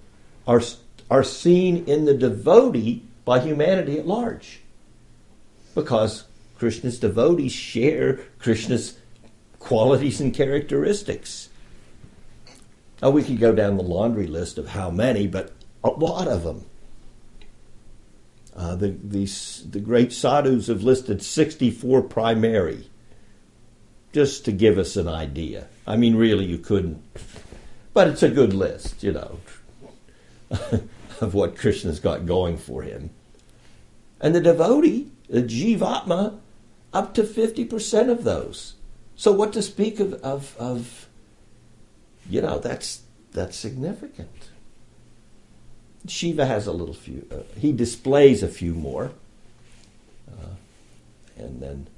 are, 0.46 0.62
are 1.10 1.22
seen 1.22 1.84
in 1.84 2.06
the 2.06 2.14
devotee 2.14 3.02
by 3.26 3.38
humanity 3.38 3.98
at 3.98 4.06
large 4.06 4.60
because 5.74 6.24
Krishna's 6.56 6.98
devotees 6.98 7.52
share 7.52 8.18
Krishna's 8.38 8.96
qualities 9.58 10.22
and 10.22 10.32
characteristics. 10.32 11.50
Now, 13.02 13.10
we 13.10 13.22
could 13.22 13.38
go 13.38 13.54
down 13.54 13.76
the 13.76 13.82
laundry 13.82 14.26
list 14.26 14.56
of 14.56 14.68
how 14.68 14.90
many, 14.90 15.26
but 15.26 15.52
a 15.84 15.90
lot 15.90 16.28
of 16.28 16.44
them. 16.44 16.64
Uh, 18.56 18.74
the, 18.74 18.88
the, 18.88 19.30
the 19.70 19.80
great 19.80 20.14
sadhus 20.14 20.68
have 20.68 20.82
listed 20.82 21.22
64 21.22 22.02
primary, 22.04 22.88
just 24.12 24.44
to 24.44 24.52
give 24.52 24.78
us 24.78 24.96
an 24.96 25.08
idea. 25.08 25.66
I 25.86 25.96
mean, 25.96 26.16
really, 26.16 26.44
you 26.44 26.58
couldn't, 26.58 27.02
but 27.92 28.08
it's 28.08 28.22
a 28.22 28.28
good 28.28 28.54
list, 28.54 29.02
you 29.02 29.12
know, 29.12 29.40
of 31.20 31.34
what 31.34 31.56
Krishna's 31.56 32.00
got 32.00 32.26
going 32.26 32.56
for 32.56 32.82
him. 32.82 33.10
And 34.20 34.34
the 34.34 34.40
devotee 34.40 35.10
the 35.28 35.42
Jivatma, 35.42 36.38
up 36.92 37.14
to 37.14 37.22
50% 37.22 38.10
of 38.10 38.24
those. 38.24 38.74
So 39.14 39.32
what 39.32 39.52
to 39.52 39.62
speak 39.62 40.00
of, 40.00 40.14
of, 40.14 40.56
of 40.58 41.08
you 42.28 42.40
know, 42.40 42.58
that's, 42.58 43.02
that's 43.32 43.56
significant. 43.56 44.50
Shiva 46.06 46.46
has 46.46 46.66
a 46.66 46.72
little 46.72 46.94
few, 46.94 47.26
uh, 47.30 47.42
he 47.58 47.72
displays 47.72 48.42
a 48.42 48.48
few 48.48 48.72
more. 48.72 49.12
Uh, 50.30 50.54
and 51.36 51.60
then, 51.60 51.88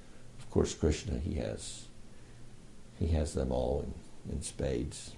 of 0.40 0.50
course, 0.50 0.74
Krishna, 0.74 1.18
he 1.18 1.34
has, 1.34 1.84
he 3.00 3.08
has 3.08 3.34
them 3.34 3.50
all 3.50 3.84
in, 4.28 4.36
in 4.36 4.42
spades. 4.42 5.12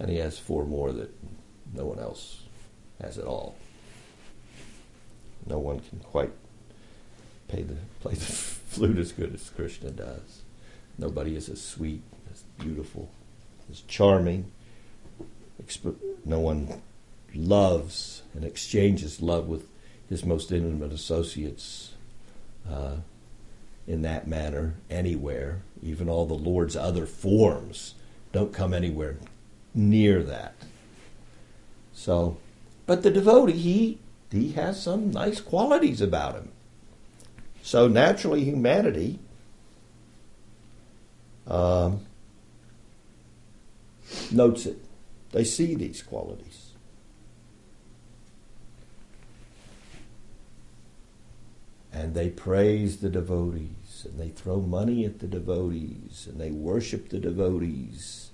And 0.00 0.10
he 0.10 0.16
has 0.16 0.38
four 0.38 0.66
more 0.66 0.90
that 0.92 1.10
no 1.72 1.84
one 1.84 2.00
else 2.00 2.42
has 3.00 3.18
at 3.18 3.26
all 3.26 3.56
no 5.46 5.58
one 5.58 5.80
can 5.80 6.00
quite 6.00 6.32
play 7.48 7.62
the, 7.62 7.76
play 8.00 8.14
the 8.14 8.20
flute 8.20 8.98
as 8.98 9.12
good 9.12 9.34
as 9.34 9.48
Krishna 9.50 9.90
does. 9.90 10.42
Nobody 10.98 11.36
is 11.36 11.48
as 11.48 11.62
sweet, 11.62 12.02
as 12.32 12.42
beautiful, 12.58 13.10
as 13.70 13.80
charming. 13.82 14.50
No 16.24 16.40
one 16.40 16.82
loves 17.34 18.22
and 18.34 18.44
exchanges 18.44 19.20
love 19.20 19.46
with 19.46 19.68
his 20.08 20.24
most 20.24 20.52
intimate 20.52 20.92
associates 20.92 21.92
uh, 22.68 22.96
in 23.86 24.02
that 24.02 24.26
manner 24.26 24.74
anywhere. 24.90 25.62
Even 25.82 26.08
all 26.08 26.26
the 26.26 26.34
Lord's 26.34 26.76
other 26.76 27.06
forms 27.06 27.94
don't 28.32 28.52
come 28.52 28.74
anywhere 28.74 29.16
near 29.74 30.22
that. 30.22 30.54
So, 31.92 32.36
but 32.86 33.02
the 33.02 33.10
devotee, 33.10 33.52
he 33.52 33.98
he 34.30 34.52
has 34.52 34.82
some 34.82 35.10
nice 35.10 35.40
qualities 35.40 36.00
about 36.00 36.34
him. 36.34 36.52
So 37.62 37.88
naturally, 37.88 38.44
humanity 38.44 39.18
um, 41.46 42.00
notes 44.30 44.66
it. 44.66 44.78
They 45.32 45.44
see 45.44 45.74
these 45.74 46.02
qualities. 46.02 46.65
And 51.96 52.12
they 52.12 52.28
praise 52.28 52.98
the 52.98 53.08
devotees, 53.08 54.04
and 54.04 54.20
they 54.20 54.28
throw 54.28 54.60
money 54.60 55.06
at 55.06 55.20
the 55.20 55.26
devotees, 55.26 56.28
and 56.30 56.38
they 56.38 56.50
worship 56.50 57.08
the 57.08 57.18
devotees. 57.18 58.32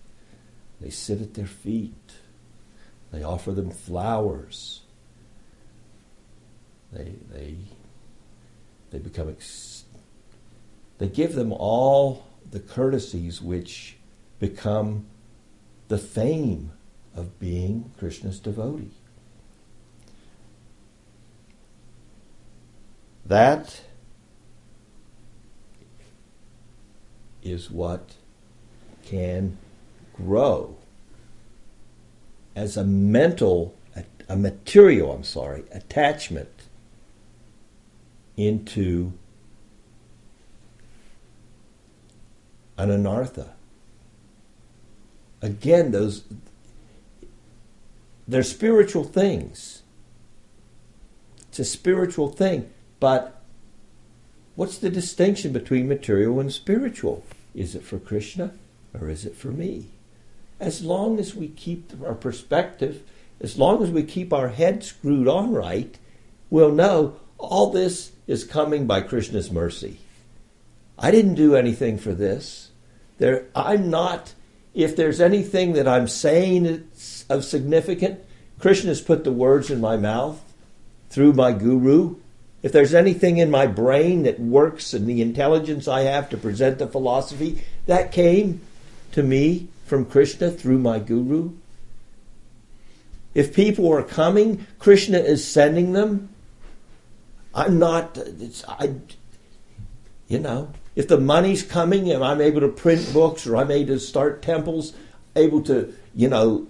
They 0.80 0.90
sit 0.90 1.20
at 1.20 1.34
their 1.34 1.46
feet. 1.46 2.14
They 3.12 3.22
offer 3.22 3.52
them 3.52 3.70
flowers. 3.70 4.80
They, 6.92 7.12
they, 7.32 7.54
they 8.90 8.98
become, 8.98 9.28
ex- 9.28 9.84
they 10.98 11.06
give 11.06 11.36
them 11.36 11.52
all 11.52 12.26
the 12.50 12.58
courtesies 12.58 13.40
which 13.40 13.96
become 14.40 15.06
the 15.86 15.98
fame 15.98 16.72
of 17.14 17.38
being 17.38 17.92
Krishna's 17.96 18.40
devotee. 18.40 18.90
That 23.26 23.80
is 27.42 27.70
what 27.70 28.14
can 29.04 29.58
grow 30.12 30.76
as 32.54 32.76
a 32.76 32.84
mental, 32.84 33.74
a 34.28 34.36
material, 34.36 35.12
I'm 35.12 35.24
sorry, 35.24 35.64
attachment 35.72 36.50
into 38.36 39.12
an 42.76 42.90
anartha. 42.90 43.50
Again, 45.40 45.90
those 45.92 46.24
they're 48.26 48.42
spiritual 48.42 49.04
things. 49.04 49.82
It's 51.48 51.58
a 51.58 51.64
spiritual 51.64 52.28
thing, 52.28 52.71
but 53.02 53.42
what's 54.54 54.78
the 54.78 54.88
distinction 54.88 55.52
between 55.52 55.88
material 55.88 56.38
and 56.38 56.52
spiritual? 56.52 57.24
Is 57.52 57.74
it 57.74 57.82
for 57.82 57.98
Krishna 57.98 58.52
or 58.94 59.08
is 59.08 59.26
it 59.26 59.34
for 59.34 59.48
me? 59.48 59.86
As 60.60 60.84
long 60.84 61.18
as 61.18 61.34
we 61.34 61.48
keep 61.48 61.90
our 62.06 62.14
perspective, 62.14 63.02
as 63.40 63.58
long 63.58 63.82
as 63.82 63.90
we 63.90 64.04
keep 64.04 64.32
our 64.32 64.50
head 64.50 64.84
screwed 64.84 65.26
on 65.26 65.50
right, 65.50 65.98
we'll 66.48 66.70
know 66.70 67.16
all 67.38 67.72
this 67.72 68.12
is 68.28 68.44
coming 68.44 68.86
by 68.86 69.00
Krishna's 69.00 69.50
mercy. 69.50 69.98
I 70.96 71.10
didn't 71.10 71.34
do 71.34 71.56
anything 71.56 71.98
for 71.98 72.12
this. 72.12 72.70
There, 73.18 73.46
I'm 73.52 73.90
not. 73.90 74.34
If 74.74 74.94
there's 74.94 75.20
anything 75.20 75.72
that 75.72 75.88
I'm 75.88 76.06
saying 76.06 76.88
of 77.28 77.44
significant, 77.44 78.20
Krishna 78.60 78.90
has 78.90 79.00
put 79.00 79.24
the 79.24 79.32
words 79.32 79.72
in 79.72 79.80
my 79.80 79.96
mouth 79.96 80.40
through 81.10 81.32
my 81.32 81.50
guru. 81.50 82.21
If 82.62 82.70
there's 82.70 82.94
anything 82.94 83.38
in 83.38 83.50
my 83.50 83.66
brain 83.66 84.22
that 84.22 84.38
works 84.38 84.94
and 84.94 85.06
the 85.06 85.20
intelligence 85.20 85.88
I 85.88 86.02
have 86.02 86.30
to 86.30 86.36
present 86.36 86.78
the 86.78 86.86
philosophy, 86.86 87.64
that 87.86 88.12
came 88.12 88.60
to 89.12 89.22
me 89.22 89.68
from 89.86 90.04
Krishna 90.04 90.50
through 90.50 90.78
my 90.78 90.98
guru. 91.00 91.52
If 93.34 93.54
people 93.54 93.90
are 93.92 94.02
coming, 94.02 94.66
Krishna 94.78 95.18
is 95.18 95.46
sending 95.46 95.92
them. 95.92 96.28
I'm 97.54 97.78
not. 97.78 98.16
It's 98.16 98.64
I. 98.68 98.94
You 100.28 100.38
know, 100.38 100.72
if 100.94 101.08
the 101.08 101.18
money's 101.18 101.62
coming 101.62 102.10
and 102.10 102.22
I'm 102.22 102.40
able 102.40 102.60
to 102.60 102.68
print 102.68 103.12
books 103.12 103.46
or 103.46 103.56
I'm 103.56 103.70
able 103.70 103.94
to 103.94 104.00
start 104.00 104.42
temples, 104.42 104.94
able 105.34 105.62
to 105.62 105.92
you 106.14 106.28
know 106.28 106.66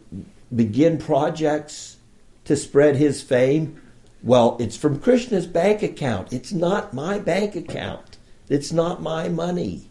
begin 0.55 0.99
projects 0.99 1.97
to 2.45 2.57
spread 2.57 2.97
his 2.97 3.23
fame, 3.23 3.82
well, 4.23 4.57
it's 4.61 4.77
from 4.77 5.01
Krishna's 5.01 5.47
bank 5.47 5.83
account. 5.83 6.33
It's 6.33 6.53
not 6.53 6.95
my 6.95 7.19
bank 7.19 7.57
account. 7.57 8.19
It's 8.49 8.73
not 8.73 9.03
my 9.03 9.29
money. 9.29 9.89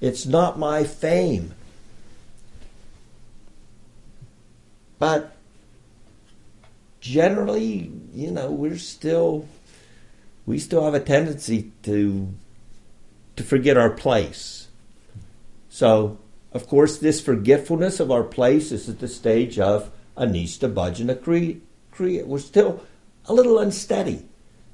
It's 0.00 0.26
not 0.26 0.58
my 0.58 0.84
fame. 0.84 1.54
But 4.98 5.34
generally, 7.00 7.90
you 8.12 8.30
know, 8.30 8.50
we're 8.50 8.78
still 8.78 9.48
we 10.44 10.58
still 10.58 10.84
have 10.84 10.94
a 10.94 11.00
tendency 11.00 11.72
to 11.84 12.28
to 13.36 13.42
forget 13.44 13.76
our 13.76 13.90
place. 13.90 14.68
So, 15.70 16.18
of 16.52 16.66
course, 16.66 16.98
this 16.98 17.20
forgetfulness 17.20 18.00
of 18.00 18.10
our 18.10 18.24
place 18.24 18.72
is 18.72 18.88
at 18.88 18.98
the 18.98 19.08
stage 19.08 19.58
of 19.58 19.90
Anista 20.16 20.72
Bhajana 20.72 21.20
Kriya. 21.98 22.24
We're 22.24 22.38
still 22.38 22.84
a 23.26 23.34
little 23.34 23.58
unsteady. 23.58 24.24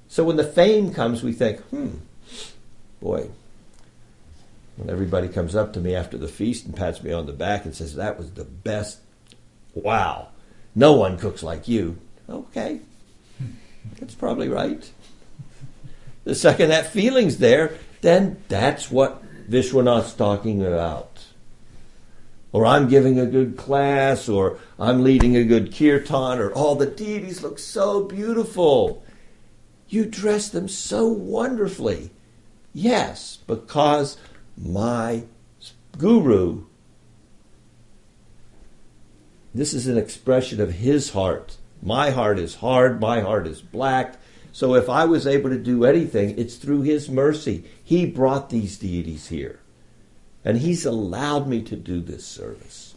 So 0.09 0.25
when 0.25 0.37
the 0.37 0.45
fame 0.45 0.93
comes, 0.93 1.23
we 1.23 1.33
think, 1.33 1.61
hmm, 1.63 1.91
boy, 3.01 3.31
when 4.77 4.91
everybody 4.91 5.29
comes 5.29 5.57
up 5.57 5.73
to 5.73 5.81
me 5.81 5.95
after 5.95 6.19
the 6.19 6.29
feast 6.29 6.67
and 6.67 6.77
pats 6.77 7.03
me 7.03 7.13
on 7.13 7.27
the 7.27 7.33
back 7.33 7.65
and 7.65 7.75
says, 7.75 7.95
that 7.95 8.19
was 8.19 8.33
the 8.33 8.45
best 8.45 8.99
Wow, 9.75 10.29
no 10.75 10.93
one 10.93 11.19
cooks 11.19 11.43
like 11.43 11.67
you. 11.67 11.99
Okay, 12.29 12.81
that's 13.99 14.15
probably 14.15 14.49
right. 14.49 14.89
The 16.23 16.35
second 16.35 16.69
that 16.69 16.93
feeling's 16.93 17.39
there, 17.39 17.77
then 18.01 18.43
that's 18.49 18.91
what 18.91 19.23
Vishwanath's 19.49 20.15
talking 20.15 20.65
about. 20.65 21.25
Or 22.55 22.65
I'm 22.65 22.89
giving 22.89 23.19
a 23.19 23.27
good 23.27 23.57
class, 23.57 24.29
or 24.29 24.59
I'm 24.79 25.03
leading 25.03 25.37
a 25.37 25.43
good 25.43 25.75
kirtan, 25.75 26.39
or 26.39 26.53
all 26.53 26.77
the 26.77 26.87
deities 26.87 27.43
look 27.43 27.59
so 27.59 28.05
beautiful. 28.05 29.05
You 29.89 30.05
dress 30.05 30.49
them 30.49 30.69
so 30.69 31.07
wonderfully. 31.09 32.13
Yes, 32.73 33.39
because 33.47 34.17
my 34.57 35.25
guru 35.99 36.67
this 39.55 39.73
is 39.73 39.87
an 39.87 39.97
expression 39.97 40.61
of 40.61 40.73
his 40.73 41.11
heart. 41.11 41.59
My 41.81 42.11
heart 42.11 42.41
is 42.41 42.57
hard, 42.57 43.01
my 43.01 43.21
heart 43.21 43.47
is 43.47 43.63
black. 43.63 44.17
So 44.51 44.75
if 44.75 44.89
I 44.89 45.05
was 45.05 45.29
able 45.29 45.51
to 45.51 45.59
do 45.59 45.85
anything, 45.85 46.37
it's 46.37 46.57
through 46.57 46.83
his 46.83 47.09
mercy. 47.09 47.65
He 47.83 48.05
brought 48.05 48.51
these 48.51 48.77
deities 48.77 49.29
here. 49.29 49.61
And 50.45 50.59
he's 50.59 50.85
allowed 50.85 51.49
me 51.49 51.63
to 51.63 51.77
do 51.77 52.01
this 52.01 52.27
service. 52.27 52.95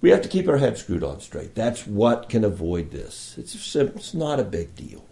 We 0.00 0.10
have 0.10 0.22
to 0.22 0.28
keep 0.28 0.48
our 0.48 0.58
head 0.58 0.78
screwed 0.78 1.04
on 1.04 1.20
straight. 1.20 1.54
That's 1.54 1.86
what 1.86 2.28
can 2.28 2.44
avoid 2.44 2.90
this. 2.90 3.34
It's, 3.38 3.76
it's 3.76 4.14
not 4.14 4.40
a 4.40 4.44
big 4.44 4.74
deal. 4.74 5.04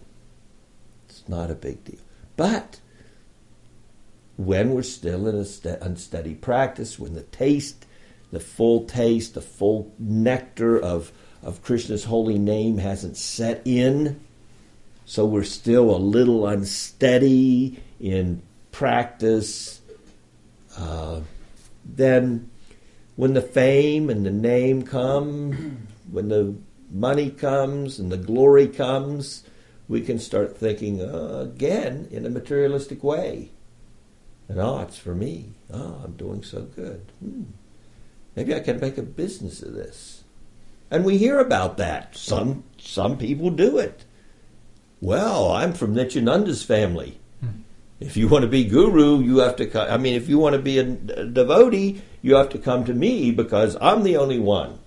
It's 1.07 1.27
not 1.27 1.51
a 1.51 1.55
big 1.55 1.83
deal. 1.83 1.99
But 2.37 2.79
when 4.37 4.71
we're 4.71 4.83
still 4.83 5.27
in 5.27 5.35
a 5.35 5.77
unsteady 5.81 6.35
practice, 6.35 6.97
when 6.97 7.13
the 7.13 7.23
taste 7.23 7.85
the 8.31 8.39
full 8.39 8.85
taste, 8.85 9.33
the 9.33 9.41
full 9.41 9.91
nectar 9.97 10.79
of, 10.79 11.11
of 11.41 11.63
Krishna's 11.63 12.05
holy 12.05 12.37
name 12.37 12.77
hasn't 12.77 13.17
set 13.17 13.61
in. 13.65 14.19
So 15.05 15.25
we're 15.25 15.43
still 15.43 15.89
a 15.89 15.97
little 15.97 16.45
unsteady 16.47 17.79
in 17.99 18.41
practice. 18.71 19.78
Uh, 20.79 21.21
then, 21.83 22.49
when 23.15 23.33
the 23.33 23.41
fame 23.41 24.09
and 24.09 24.25
the 24.25 24.31
name 24.31 24.83
come, 24.83 25.87
when 26.11 26.29
the 26.29 26.55
money 26.91 27.29
comes 27.29 27.99
and 27.99 28.11
the 28.11 28.17
glory 28.17 28.67
comes, 28.67 29.43
we 29.87 30.01
can 30.01 30.19
start 30.19 30.57
thinking 30.57 31.01
uh, 31.01 31.39
again 31.39 32.07
in 32.11 32.25
a 32.25 32.29
materialistic 32.29 33.03
way. 33.03 33.51
And 34.47 34.59
oh, 34.59 34.79
it's 34.79 34.97
for 34.97 35.13
me. 35.13 35.53
Oh, 35.71 36.01
I'm 36.03 36.13
doing 36.13 36.43
so 36.43 36.61
good. 36.61 37.11
Hmm. 37.19 37.43
Maybe 38.35 38.55
I 38.55 38.59
can 38.59 38.79
make 38.79 38.97
a 38.97 39.03
business 39.03 39.61
of 39.61 39.73
this. 39.73 40.23
And 40.91 41.05
we 41.05 41.17
hear 41.17 41.39
about 41.39 41.77
that. 41.77 42.15
Some 42.15 42.63
some 42.79 43.17
people 43.17 43.51
do 43.51 43.77
it. 43.77 44.05
Well, 45.01 45.51
I'm 45.51 45.73
from 45.73 45.93
Nityananda's 45.93 46.63
family. 46.63 47.18
If 47.99 48.15
you 48.15 48.27
want 48.29 48.43
to 48.43 48.47
be 48.47 48.63
guru, 48.63 49.19
you 49.19 49.39
have 49.39 49.57
to 49.57 49.65
come. 49.65 49.89
I 49.89 49.97
mean, 49.97 50.15
if 50.15 50.29
you 50.29 50.39
want 50.39 50.53
to 50.53 50.61
be 50.61 50.79
a, 50.79 50.83
a 50.83 51.25
devotee, 51.25 52.01
you 52.21 52.35
have 52.35 52.49
to 52.49 52.57
come 52.57 52.85
to 52.85 52.93
me 52.93 53.31
because 53.31 53.75
I'm 53.81 54.03
the 54.03 54.17
only 54.17 54.39
one. 54.39 54.79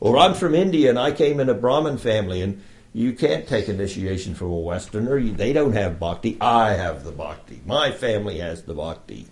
Or 0.00 0.18
I'm 0.18 0.34
from 0.34 0.54
India 0.54 0.90
and 0.90 0.98
I 0.98 1.12
came 1.12 1.40
in 1.40 1.48
a 1.48 1.54
Brahmin 1.54 1.98
family 1.98 2.40
and 2.40 2.62
you 2.92 3.12
can't 3.12 3.46
take 3.46 3.68
initiation 3.68 4.34
from 4.34 4.48
a 4.48 4.58
Westerner. 4.58 5.20
They 5.20 5.52
don't 5.52 5.72
have 5.72 5.98
bhakti. 5.98 6.38
I 6.40 6.74
have 6.74 7.04
the 7.04 7.10
bhakti. 7.10 7.60
My 7.66 7.90
family 7.90 8.38
has 8.38 8.62
the 8.62 8.74
bhakti. 8.74 9.26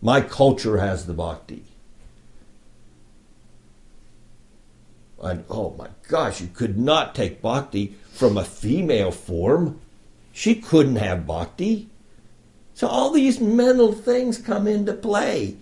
My 0.00 0.20
culture 0.20 0.78
has 0.78 1.06
the 1.06 1.14
bhakti. 1.14 1.64
And 5.22 5.44
oh 5.48 5.74
my 5.78 5.88
gosh, 6.08 6.40
you 6.40 6.48
could 6.48 6.78
not 6.78 7.14
take 7.14 7.40
bhakti 7.40 7.94
from 8.12 8.36
a 8.36 8.44
female 8.44 9.10
form. 9.10 9.80
She 10.36 10.56
couldn't 10.56 10.96
have 10.96 11.28
bhakti. 11.28 11.88
So 12.74 12.88
all 12.88 13.10
these 13.10 13.40
mental 13.40 13.92
things 13.92 14.36
come 14.36 14.66
into 14.66 14.92
play. 14.92 15.56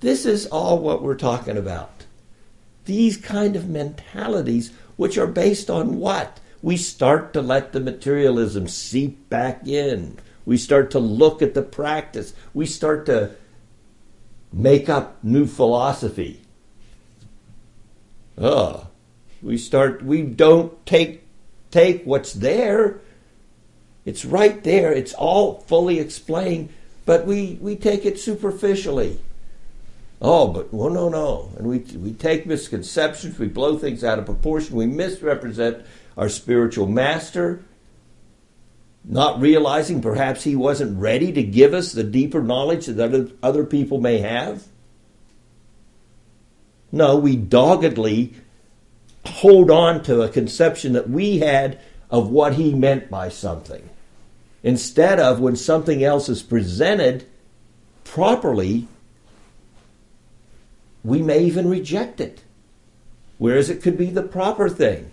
This 0.00 0.26
is 0.26 0.46
all 0.46 0.80
what 0.80 1.00
we're 1.00 1.14
talking 1.14 1.56
about. 1.56 2.06
These 2.86 3.16
kind 3.16 3.54
of 3.54 3.68
mentalities, 3.68 4.72
which 4.96 5.16
are 5.16 5.28
based 5.28 5.70
on 5.70 6.00
what? 6.00 6.40
We 6.60 6.76
start 6.76 7.32
to 7.34 7.40
let 7.40 7.72
the 7.72 7.78
materialism 7.78 8.66
seep 8.66 9.30
back 9.30 9.64
in. 9.68 10.18
We 10.44 10.56
start 10.56 10.90
to 10.90 10.98
look 10.98 11.40
at 11.40 11.54
the 11.54 11.62
practice. 11.62 12.34
We 12.52 12.66
start 12.66 13.06
to 13.06 13.30
make 14.52 14.88
up 14.88 15.22
new 15.22 15.46
philosophy. 15.46 16.42
Ugh. 18.36 18.88
We 19.40 19.56
start 19.56 20.02
we 20.02 20.22
don't 20.22 20.84
take 20.84 21.22
take 21.70 22.02
what's 22.02 22.32
there. 22.32 23.00
It's 24.04 24.24
right 24.24 24.62
there. 24.64 24.92
It's 24.92 25.12
all 25.12 25.60
fully 25.60 25.98
explained, 25.98 26.70
but 27.06 27.26
we, 27.26 27.58
we 27.60 27.76
take 27.76 28.04
it 28.06 28.18
superficially. 28.18 29.20
Oh, 30.22 30.48
but 30.48 30.72
well, 30.72 30.90
no, 30.90 31.08
no. 31.08 31.50
And 31.56 31.66
we, 31.66 31.78
we 31.78 32.12
take 32.12 32.46
misconceptions, 32.46 33.38
we 33.38 33.48
blow 33.48 33.78
things 33.78 34.04
out 34.04 34.18
of 34.18 34.26
proportion, 34.26 34.76
we 34.76 34.86
misrepresent 34.86 35.84
our 36.16 36.28
spiritual 36.28 36.86
master, 36.86 37.62
not 39.04 39.40
realizing 39.40 40.02
perhaps 40.02 40.44
he 40.44 40.54
wasn't 40.54 41.00
ready 41.00 41.32
to 41.32 41.42
give 41.42 41.72
us 41.72 41.92
the 41.92 42.04
deeper 42.04 42.42
knowledge 42.42 42.86
that 42.86 43.00
other, 43.00 43.30
other 43.42 43.64
people 43.64 43.98
may 43.98 44.18
have. 44.18 44.64
No, 46.92 47.16
we 47.16 47.36
doggedly 47.36 48.34
hold 49.24 49.70
on 49.70 50.02
to 50.02 50.22
a 50.22 50.28
conception 50.28 50.92
that 50.94 51.08
we 51.08 51.38
had 51.38 51.80
of 52.10 52.28
what 52.28 52.54
he 52.54 52.74
meant 52.74 53.10
by 53.10 53.28
something. 53.28 53.88
Instead 54.62 55.18
of 55.18 55.40
when 55.40 55.56
something 55.56 56.04
else 56.04 56.28
is 56.28 56.42
presented 56.42 57.24
properly, 58.04 58.86
we 61.02 61.22
may 61.22 61.42
even 61.44 61.68
reject 61.68 62.20
it, 62.20 62.42
whereas 63.38 63.70
it 63.70 63.82
could 63.82 63.96
be 63.96 64.10
the 64.10 64.22
proper 64.22 64.68
thing. 64.68 65.10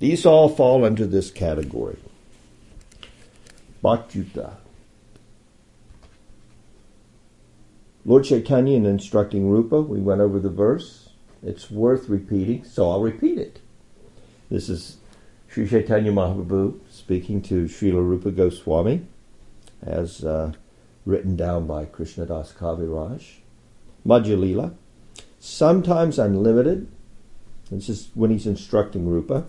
These 0.00 0.26
all 0.26 0.48
fall 0.48 0.84
under 0.84 1.06
this 1.06 1.30
category. 1.30 1.96
Bhaktyuta. 3.82 4.54
Lord 8.04 8.24
Chaitanya 8.24 8.76
in 8.76 8.84
instructing 8.84 9.48
Rupa, 9.48 9.80
we 9.80 10.00
went 10.00 10.20
over 10.20 10.38
the 10.38 10.50
verse. 10.50 11.08
It's 11.42 11.70
worth 11.70 12.08
repeating, 12.08 12.64
so 12.64 12.90
I'll 12.90 13.00
repeat 13.00 13.38
it. 13.38 13.60
This 14.54 14.68
is 14.68 14.98
Sri 15.48 15.66
Chaitanya 15.66 16.12
Mahaprabhu 16.12 16.78
speaking 16.88 17.42
to 17.42 17.64
Srila 17.64 18.08
Rupa 18.08 18.30
Goswami, 18.30 19.04
as 19.82 20.24
uh, 20.24 20.52
written 21.04 21.34
down 21.34 21.66
by 21.66 21.86
Krishnadas 21.86 22.54
Kaviraj. 22.54 23.38
Madhya 24.06 24.76
sometimes 25.40 26.20
unlimited. 26.20 26.86
This 27.68 27.88
is 27.88 28.10
when 28.14 28.30
he's 28.30 28.46
instructing 28.46 29.08
Rupa. 29.08 29.46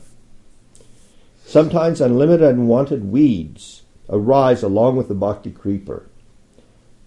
Sometimes 1.45 2.01
unlimited 2.01 2.49
unwanted 2.49 3.11
weeds 3.11 3.83
arise 4.09 4.63
along 4.63 4.95
with 4.95 5.07
the 5.07 5.13
bhakti 5.13 5.51
creeper. 5.51 6.09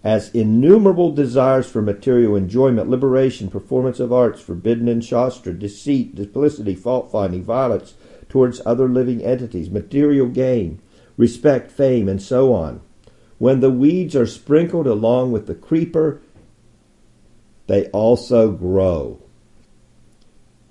As 0.03 0.29
innumerable 0.33 1.11
desires 1.11 1.69
for 1.69 1.81
material 1.81 2.35
enjoyment, 2.35 2.89
liberation, 2.89 3.49
performance 3.49 3.99
of 3.99 4.13
arts 4.13 4.39
forbidden 4.39 4.87
in 4.87 5.01
Shastra, 5.01 5.53
deceit, 5.53 6.15
duplicity, 6.15 6.73
fault 6.73 7.11
finding, 7.11 7.43
violence 7.43 7.95
towards 8.29 8.61
other 8.65 8.87
living 8.87 9.21
entities, 9.21 9.69
material 9.69 10.27
gain, 10.27 10.81
respect, 11.17 11.69
fame, 11.69 12.07
and 12.07 12.21
so 12.21 12.53
on. 12.53 12.81
When 13.39 13.59
the 13.59 13.71
weeds 13.71 14.15
are 14.15 14.25
sprinkled 14.25 14.87
along 14.87 15.33
with 15.33 15.47
the 15.47 15.55
creeper, 15.55 16.21
they 17.67 17.87
also 17.87 18.51
grow 18.51 19.21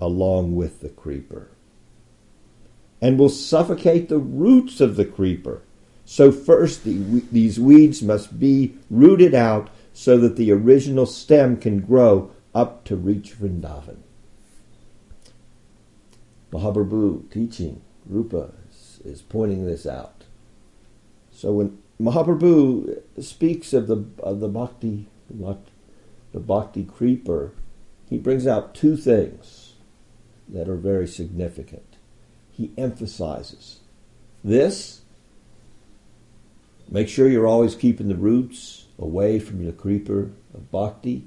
along 0.01 0.55
with 0.55 0.81
the 0.81 0.89
creeper 0.89 1.49
and 3.01 3.17
will 3.17 3.29
suffocate 3.29 4.09
the 4.09 4.17
roots 4.17 4.81
of 4.81 4.95
the 4.95 5.05
creeper. 5.05 5.61
So, 6.11 6.31
first, 6.31 6.85
the, 6.85 7.21
these 7.31 7.59
weeds 7.59 8.01
must 8.01 8.39
be 8.39 8.73
rooted 8.89 9.35
out 9.35 9.69
so 9.93 10.17
that 10.17 10.37
the 10.37 10.51
original 10.51 11.05
stem 11.05 11.55
can 11.55 11.81
grow 11.81 12.31
up 12.55 12.83
to 12.85 12.95
reach 12.95 13.37
Vrindavan. 13.37 13.97
Mahaprabhu 16.51 17.29
teaching, 17.29 17.83
Rupa 18.07 18.49
is, 18.71 18.99
is 19.05 19.21
pointing 19.21 19.67
this 19.67 19.85
out. 19.85 20.23
So, 21.31 21.51
when 21.51 21.77
Mahaprabhu 22.01 23.03
speaks 23.23 23.71
of 23.71 23.85
the, 23.85 24.03
of 24.23 24.39
the 24.39 24.47
bhakti, 24.47 25.07
the 25.29 26.39
bhakti 26.39 26.85
creeper, 26.85 27.51
he 28.09 28.17
brings 28.17 28.47
out 28.47 28.73
two 28.73 28.97
things 28.97 29.73
that 30.47 30.67
are 30.67 30.75
very 30.75 31.07
significant 31.07 31.83
he 32.51 32.71
emphasizes. 32.77 33.79
This, 34.43 34.98
make 36.89 37.07
sure 37.07 37.29
you're 37.29 37.47
always 37.47 37.75
keeping 37.75 38.07
the 38.07 38.15
roots 38.15 38.85
away 38.97 39.39
from 39.39 39.65
the 39.65 39.71
creeper 39.71 40.31
of 40.53 40.71
bhakti. 40.71 41.25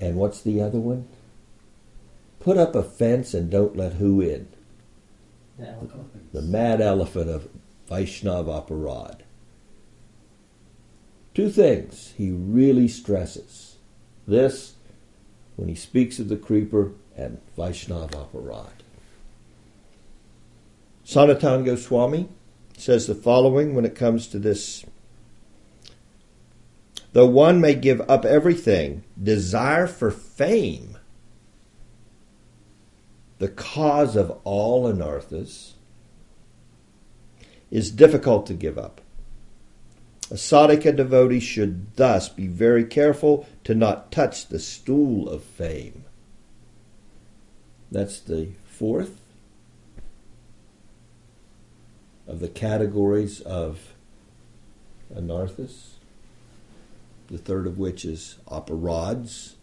And 0.00 0.16
what's 0.16 0.40
the 0.40 0.60
other 0.60 0.78
one? 0.78 1.08
Put 2.40 2.56
up 2.56 2.74
a 2.74 2.82
fence 2.82 3.34
and 3.34 3.50
don't 3.50 3.76
let 3.76 3.94
who 3.94 4.20
in? 4.20 4.48
The, 5.58 5.76
the 6.32 6.42
mad 6.42 6.80
elephant 6.80 7.28
of 7.28 7.48
Vaishnava 7.88 8.62
Aparad. 8.62 9.20
Two 11.34 11.50
things 11.50 12.14
he 12.16 12.30
really 12.30 12.86
stresses. 12.86 13.76
This, 14.26 14.74
when 15.56 15.68
he 15.68 15.74
speaks 15.74 16.18
of 16.18 16.28
the 16.28 16.36
creeper, 16.36 16.92
and 17.18 17.40
Vaishnava 17.56 18.26
Aparad. 18.32 18.70
Sanatan 21.04 21.64
Goswami 21.64 22.28
says 22.80 23.06
the 23.06 23.14
following 23.14 23.74
when 23.74 23.84
it 23.84 23.94
comes 23.94 24.26
to 24.28 24.38
this. 24.38 24.84
Though 27.12 27.26
one 27.26 27.60
may 27.60 27.74
give 27.74 28.00
up 28.08 28.24
everything, 28.24 29.04
desire 29.20 29.86
for 29.86 30.10
fame, 30.10 30.98
the 33.38 33.48
cause 33.48 34.16
of 34.16 34.38
all 34.44 34.92
anarthas, 34.92 35.72
is 37.70 37.90
difficult 37.90 38.46
to 38.46 38.54
give 38.54 38.78
up. 38.78 39.00
A 40.30 40.34
sadhaka 40.34 40.94
devotee 40.94 41.40
should 41.40 41.96
thus 41.96 42.28
be 42.28 42.46
very 42.46 42.84
careful 42.84 43.46
to 43.64 43.74
not 43.74 44.12
touch 44.12 44.48
the 44.48 44.58
stool 44.58 45.28
of 45.28 45.42
fame. 45.42 46.04
That's 47.90 48.20
the 48.20 48.50
fourth 48.66 49.18
of 52.28 52.40
the 52.40 52.48
categories 52.48 53.40
of 53.40 53.94
anarthas, 55.12 55.94
the 57.28 57.38
third 57.38 57.66
of 57.66 57.78
which 57.78 58.04
is 58.04 58.36
aparads 58.46 59.56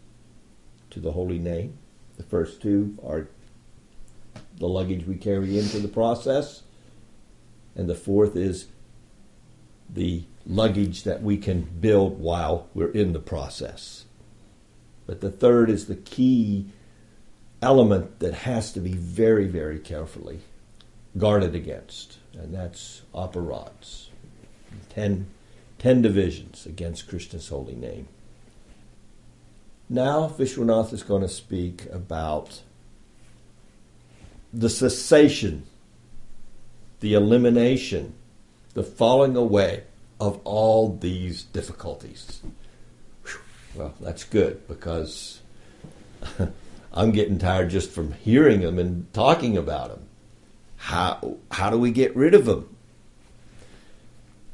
to 0.90 1.00
the 1.00 1.12
holy 1.12 1.38
name. 1.38 1.78
The 2.16 2.24
first 2.24 2.60
two 2.60 2.98
are 3.06 3.28
the 4.58 4.66
luggage 4.66 5.06
we 5.06 5.16
carry 5.16 5.58
into 5.58 5.78
the 5.78 5.88
process, 5.88 6.62
and 7.76 7.88
the 7.88 7.94
fourth 7.94 8.34
is 8.34 8.66
the 9.88 10.24
luggage 10.44 11.04
that 11.04 11.22
we 11.22 11.36
can 11.36 11.62
build 11.62 12.18
while 12.18 12.68
we're 12.74 12.90
in 12.90 13.12
the 13.12 13.20
process. 13.20 14.06
But 15.06 15.20
the 15.20 15.30
third 15.30 15.70
is 15.70 15.86
the 15.86 15.94
key 15.94 16.66
element 17.62 18.18
that 18.18 18.34
has 18.34 18.72
to 18.72 18.80
be 18.80 18.92
very, 18.92 19.46
very 19.46 19.78
carefully 19.78 20.40
guarded 21.16 21.54
against 21.54 22.18
and 22.38 22.54
that's 22.54 23.02
aparads. 23.14 24.10
Ten, 24.88 25.26
ten 25.78 26.02
divisions 26.02 26.66
against 26.66 27.08
Krishna's 27.08 27.48
holy 27.48 27.74
name. 27.74 28.08
Now 29.88 30.28
Vishwanath 30.28 30.92
is 30.92 31.02
going 31.02 31.22
to 31.22 31.28
speak 31.28 31.86
about 31.92 32.62
the 34.52 34.68
cessation, 34.70 35.64
the 37.00 37.14
elimination, 37.14 38.14
the 38.74 38.82
falling 38.82 39.36
away 39.36 39.84
of 40.20 40.40
all 40.44 40.96
these 40.96 41.42
difficulties. 41.42 42.40
Well, 43.74 43.94
that's 44.00 44.24
good 44.24 44.66
because 44.66 45.40
I'm 46.92 47.10
getting 47.12 47.38
tired 47.38 47.70
just 47.70 47.90
from 47.90 48.12
hearing 48.12 48.62
them 48.62 48.78
and 48.78 49.12
talking 49.12 49.56
about 49.56 49.90
them. 49.90 50.05
How, 50.76 51.38
how 51.50 51.70
do 51.70 51.78
we 51.78 51.90
get 51.90 52.14
rid 52.14 52.34
of 52.34 52.44
them? 52.44 52.74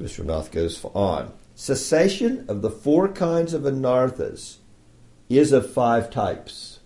Vishwanath 0.01 0.51
goes 0.51 0.85
on. 0.95 1.33
Cessation 1.55 2.45
of 2.49 2.63
the 2.63 2.71
four 2.71 3.09
kinds 3.09 3.55
of 3.55 3.63
anarthas 3.63 4.57
is 5.29 5.53
of 5.53 5.71
five 5.71 6.11
types. 6.11 6.81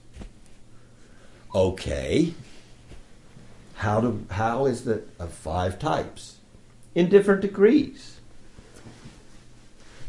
Okay. 1.55 2.35
How 3.77 4.01
do 4.01 4.27
how 4.31 4.67
is 4.67 4.85
that 4.85 5.09
of 5.19 5.33
five 5.33 5.79
types? 5.79 6.37
in 6.97 7.11
different 7.11 7.43
degrees. 7.43 8.17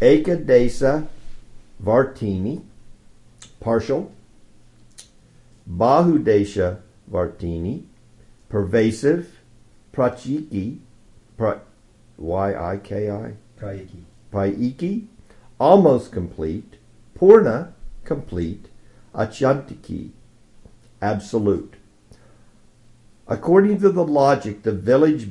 Ekadesa 0.01 1.07
Vartini, 1.83 2.63
partial. 3.59 4.11
Bahudesha 5.69 6.79
Vartini, 7.11 7.83
pervasive. 8.49 9.27
Prachiki, 9.93 10.79
pra, 11.37 11.61
Y-I-K-I, 12.17 13.33
Prayiki. 13.59 14.03
Paiki, 14.31 15.07
almost 15.59 16.11
complete. 16.11 16.75
Purna, 17.15 17.73
complete. 18.03 18.67
Achantiki, 19.15 20.11
absolute. 21.01 21.75
According 23.27 23.79
to 23.81 23.89
the 23.89 24.03
logic, 24.03 24.63
the 24.63 24.71
village 24.71 25.29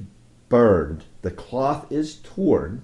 burned, 0.49 1.05
the 1.23 1.31
cloth 1.31 1.91
is 1.91 2.17
torn. 2.17 2.83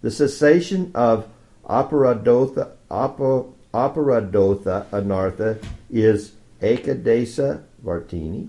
The 0.00 0.10
cessation 0.10 0.92
of 0.94 1.28
aparadotha, 1.68 2.72
aparadotha 2.90 4.86
anartha 4.86 5.62
is 5.90 6.32
ekadesa 6.60 7.62
vartini. 7.84 8.48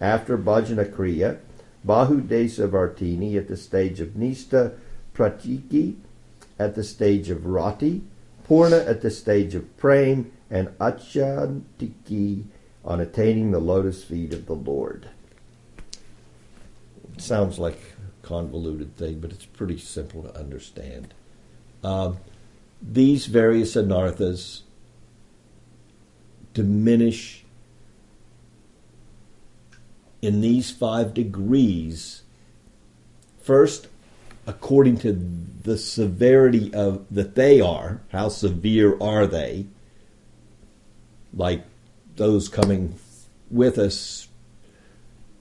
After 0.00 0.36
bhajana 0.36 0.90
kriya, 0.90 1.38
bahudesa 1.86 2.68
vartini 2.68 3.36
at 3.36 3.48
the 3.48 3.56
stage 3.56 4.00
of 4.00 4.10
nista, 4.10 4.74
pratiki 5.14 5.96
at 6.58 6.74
the 6.74 6.84
stage 6.84 7.30
of 7.30 7.46
rati, 7.46 8.02
purna 8.44 8.78
at 8.78 9.02
the 9.02 9.10
stage 9.10 9.54
of 9.54 9.76
praying, 9.76 10.30
and 10.50 10.68
achantiki 10.78 12.44
on 12.84 13.00
attaining 13.00 13.50
the 13.50 13.58
lotus 13.58 14.04
feet 14.04 14.32
of 14.32 14.46
the 14.46 14.54
Lord. 14.54 15.08
It 17.14 17.20
sounds 17.20 17.58
like 17.58 17.78
a 18.24 18.26
convoluted 18.26 18.96
thing, 18.96 19.20
but 19.20 19.32
it's 19.32 19.46
pretty 19.46 19.78
simple 19.78 20.22
to 20.22 20.38
understand. 20.38 21.14
Um, 21.82 22.18
these 22.80 23.26
various 23.26 23.74
anarthas 23.74 24.60
diminish 26.54 27.44
in 30.22 30.40
these 30.40 30.70
five 30.70 31.14
degrees. 31.14 32.22
First, 33.42 33.88
according 34.46 34.98
to 34.98 35.12
the 35.62 35.76
severity 35.76 36.72
of 36.72 37.04
that 37.10 37.34
they 37.34 37.60
are, 37.60 38.02
how 38.10 38.28
severe 38.28 38.96
are 39.00 39.26
they? 39.26 39.66
Like 41.34 41.64
those 42.16 42.48
coming 42.48 42.98
with 43.50 43.78
us, 43.78 44.28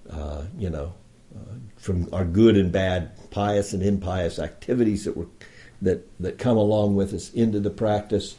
uh, 0.09 0.43
you 0.57 0.69
know, 0.69 0.93
uh, 1.35 1.55
from 1.77 2.09
our 2.13 2.25
good 2.25 2.57
and 2.57 2.71
bad, 2.71 3.11
pious 3.31 3.73
and 3.73 3.81
impious 3.81 4.39
activities 4.39 5.05
that 5.05 5.15
were 5.15 5.27
that 5.81 6.07
that 6.19 6.37
come 6.37 6.57
along 6.57 6.95
with 6.95 7.13
us 7.13 7.31
into 7.33 7.59
the 7.59 7.69
practice. 7.69 8.35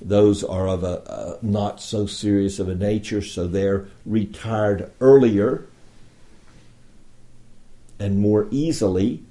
Those 0.00 0.44
are 0.44 0.68
of 0.68 0.84
a, 0.84 1.38
not 1.40 1.80
so 1.80 2.06
serious 2.06 2.58
of 2.58 2.68
a 2.68 2.74
nature, 2.74 3.22
so 3.22 3.46
they're 3.46 3.86
retired 4.04 4.90
earlier 5.00 5.66
and 7.98 8.18
more 8.18 8.48
easily. 8.50 9.22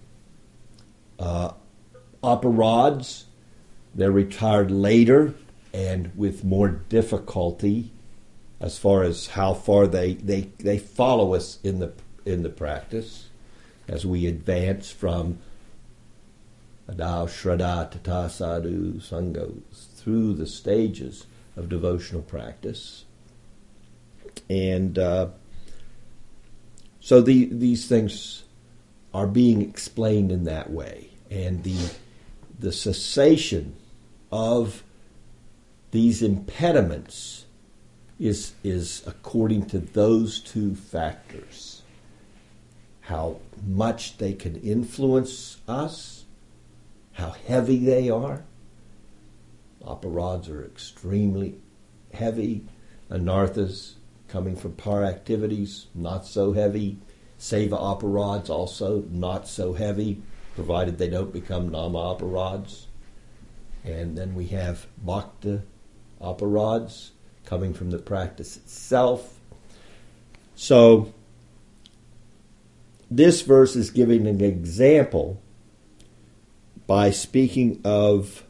Uh, 1.20 1.52
aparads, 2.24 3.26
they're 3.94 4.12
retired 4.12 4.72
later 4.72 5.36
and 5.74 6.12
with 6.16 6.44
more 6.44 6.70
difficulty 6.70 7.92
as 8.60 8.78
far 8.78 9.04
as 9.04 9.28
how 9.28 9.54
far 9.54 9.86
they, 9.86 10.14
they, 10.14 10.50
they 10.60 10.80
follow 10.80 11.34
us 11.34 11.60
in 11.64 11.80
the 11.80 11.94
in 12.26 12.44
the 12.44 12.50
practice 12.50 13.28
as 13.88 14.06
we 14.06 14.28
advance 14.28 14.90
from 14.92 15.40
Adao 16.90 17.28
Shraddha 17.28 17.92
Tata 17.92 18.30
Sadhu 18.30 19.00
Sangha 19.00 19.62
through 20.04 20.34
the 20.34 20.48
stages 20.48 21.26
of 21.56 21.70
devotional 21.70 22.22
practice. 22.22 23.06
And 24.50 25.00
uh, 25.00 25.28
so 27.00 27.22
the, 27.22 27.46
these 27.46 27.88
things 27.88 28.44
are 29.14 29.28
being 29.28 29.62
explained 29.62 30.32
in 30.32 30.44
that 30.46 30.72
way. 30.72 31.10
And 31.30 31.64
the, 31.64 31.92
the 32.60 32.72
cessation 32.72 33.76
of 34.32 34.84
these 35.92 36.22
impediments 36.22 37.46
is, 38.20 38.54
is 38.64 39.04
according 39.06 39.68
to 39.68 39.80
those 39.80 40.40
two 40.40 40.76
factors 40.76 41.84
how 43.02 43.38
much 43.68 44.18
they 44.18 44.34
can 44.34 44.56
influence 44.62 45.58
us, 45.68 46.24
how 47.14 47.32
heavy 47.32 47.78
they 47.78 48.10
are. 48.10 48.44
Aparads 49.86 50.50
are 50.50 50.66
extremely 50.66 51.56
heavy. 52.14 52.66
Anarthas 53.10 53.94
coming 54.28 54.56
from 54.56 54.74
par 54.74 55.04
activities, 55.04 55.88
not 55.94 56.26
so 56.26 56.54
heavy. 56.54 56.98
Seva 57.40 57.80
aparads 57.80 58.50
also 58.50 59.04
not 59.10 59.48
so 59.48 59.74
heavy, 59.74 60.22
provided 60.56 60.98
they 60.98 61.10
don't 61.10 61.34
become 61.34 61.70
nama 61.70 62.16
aparads. 62.16 62.86
And 63.84 64.18
then 64.18 64.34
we 64.34 64.48
have 64.48 64.88
bhakta 65.06 65.64
aparads 66.22 67.12
coming 67.46 67.74
from 67.74 67.92
the 67.92 68.00
practice 68.00 68.56
itself. 68.58 69.40
So 70.56 71.14
this 73.12 73.42
verse 73.42 73.76
is 73.76 73.92
giving 73.92 74.26
an 74.26 74.42
example 74.42 75.42
by 76.88 77.12
speaking 77.12 77.82
of 77.84 78.44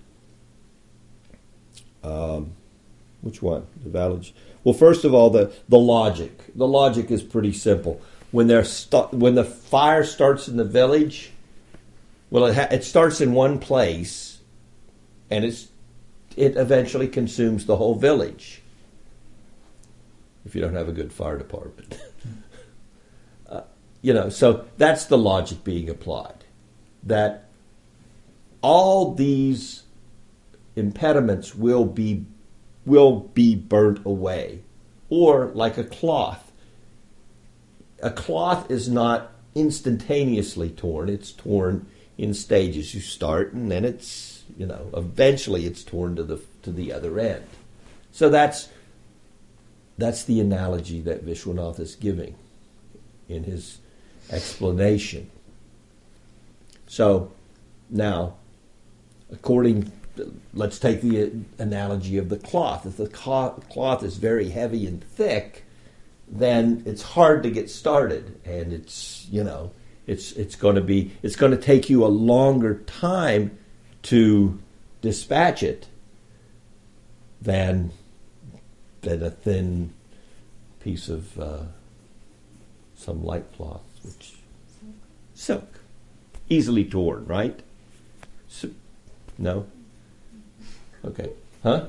um, 2.04 2.52
which 3.22 3.42
one? 3.42 3.66
The 3.84 3.90
valid 3.90 4.30
well 4.64 4.74
first 4.74 5.06
of 5.06 5.14
all 5.14 5.30
the 5.30 5.54
the 5.70 5.80
logic. 5.80 6.44
The 6.56 6.68
logic 6.68 7.10
is 7.10 7.24
pretty 7.24 7.54
simple. 7.54 8.02
When 8.32 8.48
they're 8.48 8.66
st- 8.66 9.14
when 9.14 9.36
the 9.36 9.44
fire 9.44 10.04
starts 10.04 10.48
in 10.48 10.58
the 10.58 10.64
village 10.64 11.32
well 12.30 12.46
it, 12.46 12.56
ha- 12.56 12.68
it 12.72 12.84
starts 12.84 13.22
in 13.22 13.34
one 13.34 13.60
place 13.60 14.40
and 15.30 15.46
it's 15.46 15.68
it 16.36 16.58
eventually 16.58 17.08
consumes 17.08 17.66
the 17.66 17.78
whole 17.78 17.96
village. 17.96 18.62
If 20.46 20.56
you 20.56 20.62
don't 20.62 20.74
have 20.74 20.90
a 20.90 20.94
good 20.94 21.14
fire 21.14 21.38
department. 21.38 21.98
Uh, 23.46 23.62
you 24.02 24.14
know 24.14 24.30
so 24.30 24.66
that's 24.78 25.06
the 25.06 25.18
logic 25.18 25.64
being 25.64 25.90
applied. 25.90 26.44
That 27.04 27.50
all 28.62 29.14
these 29.14 29.83
impediments 30.76 31.56
will 31.56 31.86
be 31.86 32.26
will 32.86 33.20
be 33.34 33.56
burnt 33.56 34.06
away. 34.06 34.62
Or 35.10 35.48
like 35.54 35.78
a 35.78 35.84
cloth. 35.84 36.52
A 38.02 38.12
cloth 38.12 38.70
is 38.70 38.90
not 38.90 39.32
instantaneously 39.56 40.70
torn. 40.70 41.08
It's 41.08 41.32
torn 41.32 41.88
in 42.18 42.34
stages. 42.34 42.94
You 42.94 43.02
start 43.02 43.54
and 43.54 43.72
then 43.72 43.86
it's 43.86 44.44
you 44.58 44.66
know 44.66 44.90
eventually 44.94 45.66
it's 45.66 45.84
torn 45.84 46.16
to 46.16 46.24
the 46.24 46.42
to 46.64 46.72
the 46.72 46.92
other 46.92 47.20
end. 47.20 47.46
So 48.12 48.30
that's 48.30 48.70
that's 49.98 50.24
the 50.24 50.40
analogy 50.40 51.02
that 51.02 51.26
Vishwanath 51.26 51.80
is 51.80 51.96
giving 51.96 52.36
in 53.30 53.44
his 53.44 53.80
explanation. 54.32 55.30
So 56.88 57.32
now 57.90 58.36
according 59.32 59.92
let's 60.54 60.80
take 60.80 61.02
the 61.02 61.32
analogy 61.58 62.18
of 62.18 62.30
the 62.30 62.38
cloth. 62.38 62.86
If 62.86 62.98
the 62.98 63.08
cloth 63.08 64.04
is 64.04 64.18
very 64.18 64.50
heavy 64.50 64.86
and 64.86 65.04
thick, 65.04 65.66
then 66.28 66.84
it's 66.86 67.02
hard 67.02 67.44
to 67.44 67.52
get 67.52 67.70
started, 67.70 68.40
and 68.46 68.74
it's 68.74 69.28
you 69.30 69.44
know 69.44 69.72
it's 70.08 70.32
it's 70.34 70.56
going 70.56 70.76
to 70.76 70.82
be 70.82 71.12
it's 71.22 71.36
going 71.36 71.52
to 71.52 71.58
take 71.58 71.90
you 71.90 72.06
a 72.06 72.08
longer 72.08 72.80
time 72.86 73.58
to 74.04 74.60
dispatch 75.02 75.64
it 75.64 75.88
than 77.42 77.92
than 79.02 79.22
a 79.22 79.30
thin 79.30 79.94
piece 80.80 81.10
of 81.10 81.40
uh, 81.40 81.64
some 82.96 83.24
light 83.24 83.46
cloth, 83.56 83.84
which 84.04 84.34
silk, 85.34 85.80
easily 86.50 86.86
torn, 86.86 87.26
right? 87.26 87.62
So, 88.48 88.70
no. 89.38 89.68
Okay. 91.06 91.32
Huh? 91.64 91.86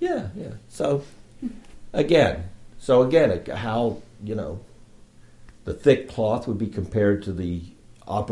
Yeah, 0.00 0.28
yeah. 0.36 0.52
So 0.68 1.04
again, 1.92 2.44
so 2.78 3.02
again, 3.02 3.44
how 3.54 4.02
you 4.22 4.34
know 4.34 4.60
the 5.64 5.72
thick 5.74 6.08
cloth 6.08 6.46
would 6.46 6.58
be 6.58 6.66
compared 6.66 7.22
to 7.24 7.32
the 7.32 7.62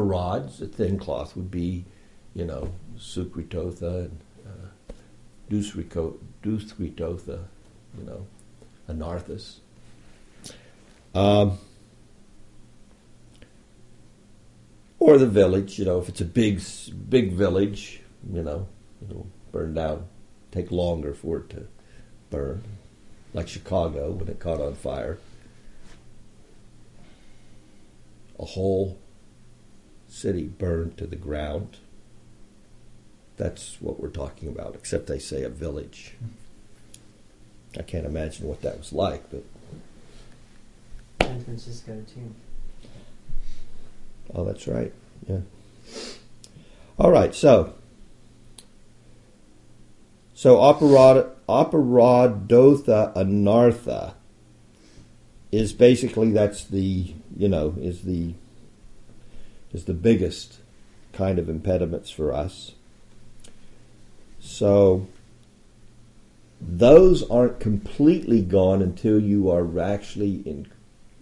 rods. 0.05 0.59
The 0.59 0.67
thin 0.67 0.99
cloth 0.99 1.35
would 1.37 1.51
be, 1.51 1.85
you 2.35 2.45
know, 2.45 2.73
sukritotha 2.99 4.07
and 4.07 4.21
uh, 4.47 4.93
duskritotha, 6.45 7.45
you 7.99 8.05
know, 8.05 8.27
anarthas. 8.89 9.57
Um, 11.15 11.59
or 14.99 15.19
the 15.19 15.27
village. 15.27 15.79
You 15.79 15.85
know, 15.87 15.99
if 15.99 16.09
it's 16.09 16.21
a 16.21 16.27
big 16.27 16.61
big 17.09 17.33
village, 17.33 18.01
you 18.31 18.43
know, 18.43 18.67
it'll 19.09 19.29
burn 19.51 19.75
down. 19.75 20.07
Take 20.51 20.71
longer 20.71 21.15
for 21.15 21.39
it 21.39 21.51
to 21.51 21.67
burn, 22.31 22.63
like 23.33 23.49
Chicago 23.49 24.11
when 24.11 24.29
it 24.29 24.39
caught 24.39 24.61
on 24.61 24.75
fire. 24.75 25.19
A 28.39 28.45
whole 28.45 28.99
city 30.09 30.45
burned 30.45 30.97
to 30.99 31.07
the 31.07 31.17
ground. 31.17 31.79
That's 33.37 33.81
what 33.81 33.99
we're 33.99 34.11
talking 34.11 34.49
about, 34.49 34.75
except 34.75 35.07
they 35.07 35.19
say 35.19 35.43
a 35.43 35.49
village. 35.49 36.15
I 37.79 37.83
can't 37.83 38.05
imagine 38.05 38.47
what 38.47 38.61
that 38.63 38.79
was 38.79 38.93
like, 38.93 39.31
but. 39.31 39.45
San 41.23 41.43
Francisco, 41.45 42.05
too. 42.13 42.35
Oh, 44.35 44.45
that's 44.45 44.69
right. 44.69 44.93
Yeah. 45.27 45.41
All 46.99 47.11
right, 47.11 47.35
so. 47.35 47.75
So 50.43 50.57
Aparad, 50.57 51.31
Aparadotha 51.49 53.15
Anartha 53.15 54.15
is 55.53 55.73
basically 55.73 56.33
that's 56.33 56.65
the 56.65 57.15
you 57.37 57.49
know 57.49 57.77
is 57.81 58.03
the 58.03 58.35
is 59.73 59.85
the 59.85 59.95
biggest 59.95 60.59
kind 61.13 61.39
of 61.39 61.49
impediments 61.49 62.11
for 62.11 62.33
us. 62.33 62.73
So 64.41 65.07
those 66.61 67.23
aren't 67.31 67.61
completely 67.61 68.43
gone 68.43 68.83
until 68.83 69.21
you 69.21 69.49
are 69.49 69.79
actually 69.79 70.43
in 70.45 70.67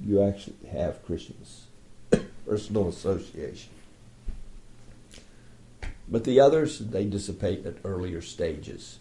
you 0.02 0.22
actually 0.22 0.66
have 0.72 1.04
Krishna's 1.04 1.66
personal 2.46 2.88
association. 2.88 3.68
But 6.08 6.24
the 6.24 6.40
others 6.40 6.78
they 6.78 7.04
dissipate 7.04 7.66
at 7.66 7.76
earlier 7.84 8.22
stages. 8.22 8.96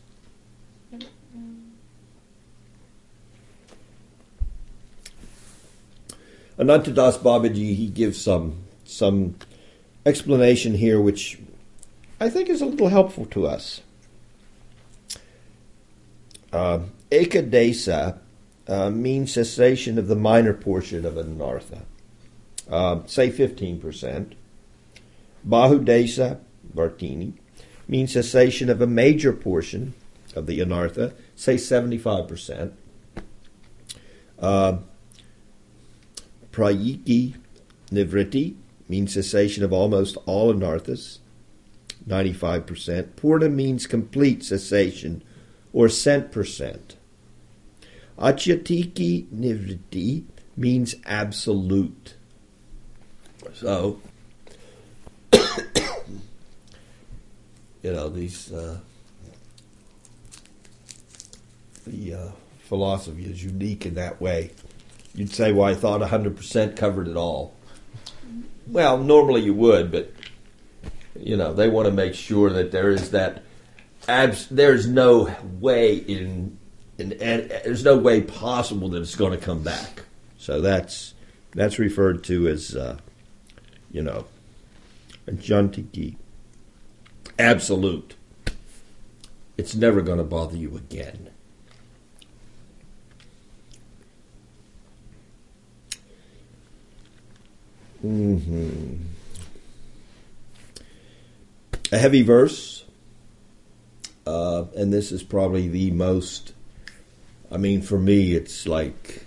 Anantadas 6.59 7.17
Babaji 7.17 7.75
he 7.75 7.87
gives 7.87 8.21
some 8.21 8.57
some 8.83 9.35
explanation 10.05 10.73
here 10.73 10.99
which 10.99 11.39
I 12.19 12.29
think 12.29 12.49
is 12.49 12.61
a 12.61 12.65
little 12.65 12.89
helpful 12.89 13.25
to 13.27 13.47
us. 13.47 13.81
Uh, 16.51 16.79
ekadesa 17.11 18.17
uh, 18.67 18.89
means 18.89 19.33
cessation 19.33 19.97
of 19.97 20.07
the 20.07 20.15
minor 20.15 20.53
portion 20.53 21.05
of 21.05 21.13
anartha, 21.13 21.83
uh, 22.69 22.99
say 23.05 23.29
15%. 23.29 24.33
Bahudesa, 25.47 26.39
Vartini, 26.75 27.33
means 27.87 28.13
cessation 28.13 28.69
of 28.69 28.81
a 28.81 28.87
major 28.87 29.31
portion 29.31 29.93
of 30.35 30.45
the 30.45 30.59
anartha, 30.59 31.13
say 31.35 31.55
75%. 31.55 32.73
Uh, 34.37 34.77
prayiki 36.51 37.35
nivriti 37.91 38.55
means 38.87 39.13
cessation 39.13 39.63
of 39.63 39.71
almost 39.71 40.17
all 40.25 40.53
anarthas, 40.53 41.19
95%. 42.07 43.15
Purna 43.15 43.49
means 43.49 43.85
complete 43.85 44.43
cessation 44.43 45.23
or 45.73 45.89
cent 45.89 46.31
percent. 46.31 46.95
Achyatiki 48.17 49.27
nivriti 49.27 50.23
means 50.57 50.95
absolute. 51.05 52.15
So, 53.53 54.01
you 55.33 55.41
know, 57.83 58.09
these, 58.09 58.51
uh, 58.51 58.79
the 61.87 62.13
uh, 62.13 62.29
philosophy 62.61 63.25
is 63.25 63.43
unique 63.43 63.85
in 63.85 63.93
that 63.95 64.19
way. 64.19 64.51
You'd 65.19 65.33
say, 65.33 65.51
well, 65.51 65.67
I 65.67 65.75
thought 65.75 65.99
100% 65.99 66.77
covered 66.77 67.09
it 67.09 67.17
all. 67.17 67.53
Well, 68.67 68.97
normally 68.97 69.41
you 69.41 69.53
would, 69.53 69.91
but, 69.91 70.13
you 71.19 71.35
know, 71.35 71.53
they 71.53 71.67
want 71.67 71.87
to 71.87 71.91
make 71.91 72.13
sure 72.13 72.49
that 72.51 72.71
there 72.71 72.89
is 72.89 73.11
that 73.11 73.43
abs- 74.07 74.47
there's 74.47 74.87
no 74.87 75.35
way 75.59 75.97
in, 75.97 76.57
in, 76.97 77.11
and 77.21 77.49
there's 77.49 77.83
no 77.83 77.97
way 77.97 78.21
possible 78.21 78.87
that 78.91 79.01
it's 79.01 79.15
going 79.15 79.37
to 79.37 79.45
come 79.45 79.61
back. 79.61 80.03
So 80.37 80.61
that's 80.61 81.13
that's 81.51 81.79
referred 81.79 82.23
to 82.23 82.47
as 82.47 82.73
uh, 82.73 82.97
you 83.91 84.01
know 84.01 84.25
jantiki, 85.27 86.15
absolute. 87.37 88.15
It's 89.57 89.75
never 89.75 89.99
going 89.99 90.19
to 90.19 90.23
bother 90.23 90.55
you 90.55 90.77
again. 90.77 91.31
Hmm 98.01 98.95
A 101.91 101.97
heavy 101.97 102.21
verse 102.21 102.79
uh, 104.29 104.65
and 104.75 104.93
this 104.93 105.11
is 105.11 105.23
probably 105.23 105.67
the 105.67 105.89
most. 105.89 106.53
I 107.51 107.57
mean, 107.57 107.81
for 107.81 107.97
me, 107.97 108.33
it's 108.33 108.67
like 108.67 109.25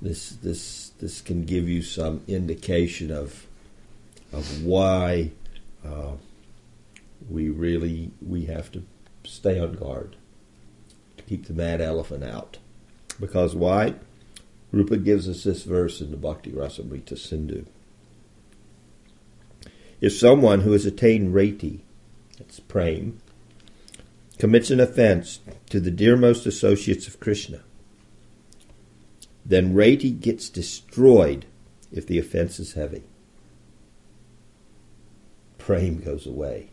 this. 0.00 0.30
This 0.30 0.90
this 0.98 1.20
can 1.20 1.44
give 1.44 1.68
you 1.68 1.82
some 1.82 2.22
indication 2.26 3.10
of 3.10 3.46
of 4.32 4.64
why 4.64 5.32
uh, 5.84 6.12
we 7.28 7.50
really 7.50 8.10
we 8.26 8.46
have 8.46 8.72
to 8.72 8.84
stay 9.24 9.60
on 9.60 9.74
guard 9.74 10.16
to 11.18 11.22
keep 11.24 11.46
the 11.46 11.52
mad 11.52 11.82
elephant 11.82 12.24
out. 12.24 12.56
Because 13.20 13.54
why? 13.54 13.96
Rupa 14.72 14.96
gives 14.96 15.28
us 15.28 15.44
this 15.44 15.64
verse 15.64 16.00
in 16.00 16.10
the 16.10 16.16
Bhakti 16.16 16.50
Rasamrita 16.50 17.16
Sindhu. 17.18 17.66
If 20.00 20.14
someone 20.14 20.62
who 20.62 20.72
has 20.72 20.86
attained 20.86 21.34
rati, 21.34 21.84
that's 22.38 22.58
prem, 22.58 23.20
commits 24.38 24.70
an 24.70 24.80
offense 24.80 25.40
to 25.70 25.78
the 25.78 25.92
dearmost 25.92 26.46
associates 26.46 27.06
of 27.06 27.20
Krishna, 27.20 27.60
then 29.44 29.74
Rati 29.74 30.10
gets 30.10 30.48
destroyed 30.48 31.46
if 31.92 32.06
the 32.06 32.18
offense 32.18 32.58
is 32.58 32.72
heavy. 32.72 33.04
Prem 35.58 36.00
goes 36.00 36.26
away. 36.26 36.70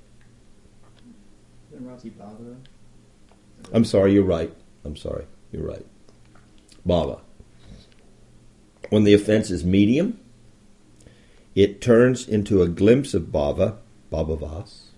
I'm 3.74 3.86
sorry, 3.86 4.14
you're 4.14 4.24
right. 4.24 4.54
I'm 4.86 4.96
sorry, 4.96 5.26
you're 5.52 5.68
right. 5.68 5.86
Bhava. 6.88 7.20
When 8.90 9.04
the 9.04 9.14
offense 9.14 9.52
is 9.52 9.64
medium, 9.64 10.20
it 11.56 11.82
turns 11.82 12.28
into 12.28 12.62
a 12.62 12.68
glimpse 12.68 13.14
of 13.14 13.24
bhava, 13.24 13.78
bhavavas, 14.12 14.90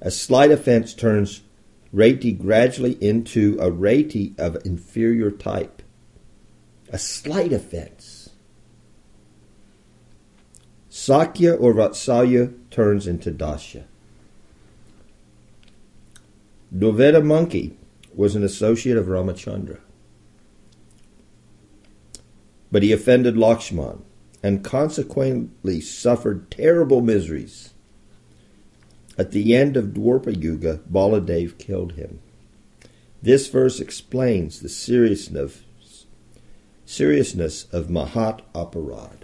a 0.00 0.10
slight 0.10 0.50
offense 0.50 0.94
turns 0.94 1.42
rati 1.92 2.32
gradually 2.32 2.92
into 3.00 3.56
a 3.60 3.70
rati 3.70 4.34
of 4.38 4.56
inferior 4.64 5.30
type. 5.30 5.82
A 6.90 6.98
slight 6.98 7.52
offense. 7.52 8.30
Sakya 10.88 11.54
or 11.54 11.74
Vatsalya 11.74 12.54
turns 12.70 13.06
into 13.06 13.30
Dasya. 13.30 13.84
Dvivida 16.74 17.24
monkey 17.24 17.76
was 18.14 18.34
an 18.36 18.44
associate 18.44 18.96
of 18.96 19.06
Ramachandra. 19.06 19.78
But 22.70 22.82
he 22.82 22.92
offended 22.92 23.36
Lakshman 23.36 24.02
and 24.42 24.64
consequently 24.64 25.80
suffered 25.80 26.50
terrible 26.50 27.00
miseries. 27.00 27.72
At 29.16 29.32
the 29.32 29.54
end 29.56 29.76
of 29.76 29.86
Dwapara 29.86 30.40
Yuga, 30.40 30.80
Baladev 30.90 31.58
killed 31.58 31.92
him. 31.94 32.20
This 33.20 33.48
verse 33.48 33.80
explains 33.80 34.60
the 34.60 34.68
seriousness, 34.68 35.62
seriousness 36.86 37.64
of 37.72 37.88
Mahat 37.88 38.42
Aparad. 38.54 39.22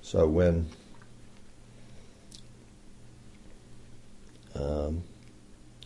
So 0.00 0.26
when 0.26 0.68
um, 4.54 5.04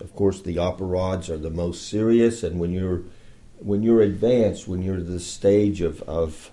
of 0.01 0.15
course 0.15 0.41
the 0.43 0.57
aparads 0.57 1.29
are 1.29 1.39
the 1.39 1.51
most 1.51 1.89
serious 1.89 2.43
and 2.43 2.61
when 2.61 2.73
you're 2.73 3.03
when 3.59 3.83
you're 3.83 4.03
advanced, 4.03 4.69
when 4.69 4.83
you're 4.83 4.97
at 4.97 5.07
the 5.07 5.21
stage 5.21 5.81
of 5.81 6.03
of 6.03 6.51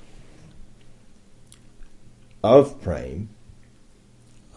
of 2.43 2.81
prem, 2.81 3.29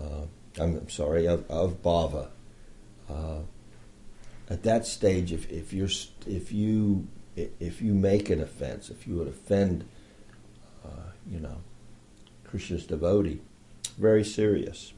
uh, 0.00 0.26
I'm 0.58 0.88
sorry, 0.88 1.26
of, 1.26 1.48
of 1.50 1.82
bhava. 1.82 2.28
Uh, 3.08 3.40
at 4.48 4.62
that 4.62 4.86
stage, 4.86 5.32
if, 5.32 5.50
if 5.50 5.72
you're 5.72 5.88
if 6.26 6.52
you 6.52 7.06
if 7.36 7.82
you 7.82 7.94
make 7.94 8.30
an 8.30 8.40
offense, 8.40 8.90
if 8.90 9.06
you 9.06 9.16
would 9.16 9.28
offend, 9.28 9.86
uh, 10.84 11.10
you 11.30 11.38
know, 11.38 11.58
Krishna's 12.44 12.86
devotee. 12.86 13.40
Very 13.98 14.24
serious. 14.24 14.92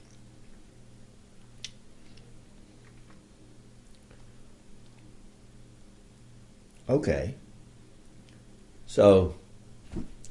Okay. 6.89 7.35
So, 8.87 9.35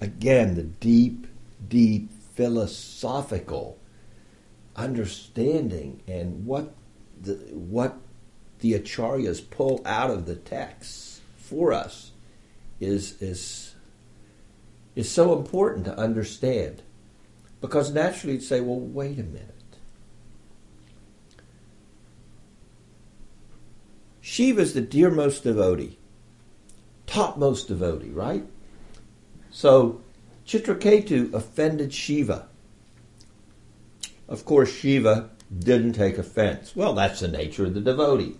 again, 0.02 0.56
the 0.56 0.64
deep, 0.64 1.28
deep 1.68 2.10
philosophical 2.36 3.78
understanding 4.76 6.02
and 6.08 6.46
what 6.46 6.74
the, 7.22 7.34
what 7.52 7.98
the 8.60 8.74
acharyas 8.74 9.48
pull 9.48 9.82
out 9.86 10.10
of 10.10 10.26
the 10.26 10.36
texts 10.36 11.22
for 11.38 11.72
us 11.72 12.12
is, 12.80 13.22
is, 13.22 13.76
is 14.96 15.10
so 15.10 15.38
important 15.38 15.86
to 15.86 15.98
understand. 15.98 16.82
Because 17.62 17.92
naturally 17.92 18.34
you'd 18.34 18.44
say, 18.44 18.62
well, 18.62 18.80
wait 18.80 19.20
a 19.20 19.24
minute. 19.24 19.54
Shiva 24.22 24.62
is 24.62 24.74
the 24.74 24.82
dearmost 24.82 25.44
devotee 25.44 25.98
topmost 27.08 27.70
devotee, 27.70 28.10
right? 28.10 28.44
So 29.50 30.02
Chitraketu 30.46 31.34
offended 31.34 31.94
Shiva. 31.94 32.48
Of 34.28 34.46
course, 34.46 34.72
Shiva 34.72 35.30
didn't 35.58 35.94
take 35.94 36.18
offense. 36.18 36.76
Well, 36.76 36.94
that's 36.94 37.22
the 37.22 37.28
nature 37.28 37.66
of 37.66 37.74
the 37.74 37.82
devotee. 37.82 38.36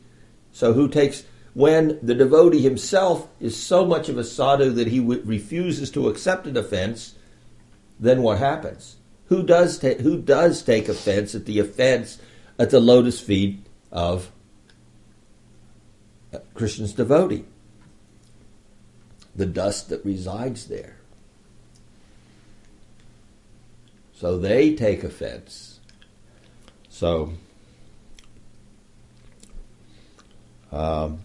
So 0.52 0.74
who 0.74 0.88
takes 0.88 1.24
when 1.54 1.98
the 2.04 2.14
devotee 2.14 2.62
himself 2.62 3.28
is 3.40 3.58
so 3.58 3.84
much 3.86 4.10
of 4.10 4.18
a 4.18 4.24
sadhu 4.24 4.70
that 4.72 4.88
he 4.88 5.00
refuses 5.00 5.90
to 5.92 6.08
accept 6.08 6.46
an 6.46 6.56
offense, 6.56 7.16
then 8.00 8.22
what 8.22 8.38
happens? 8.38 8.98
Who 9.30 9.44
does 9.44 9.80
ta- 9.80 10.02
who 10.02 10.22
does 10.22 10.62
take 10.62 10.88
offense 10.88 11.34
at 11.34 11.46
the 11.46 11.60
offense 11.60 12.20
at 12.60 12.70
the 12.70 12.80
lotus 12.80 13.20
feet 13.20 13.66
of 13.92 14.32
uh, 16.32 16.40
Krishna's 16.54 16.94
devotee? 16.94 17.46
The 19.38 19.46
dust 19.46 19.90
that 19.90 20.04
resides 20.04 20.66
there. 20.68 20.98
So 24.14 24.40
they 24.40 24.74
take 24.74 25.04
offense. 25.04 25.80
So, 26.90 27.34
um, 30.72 31.20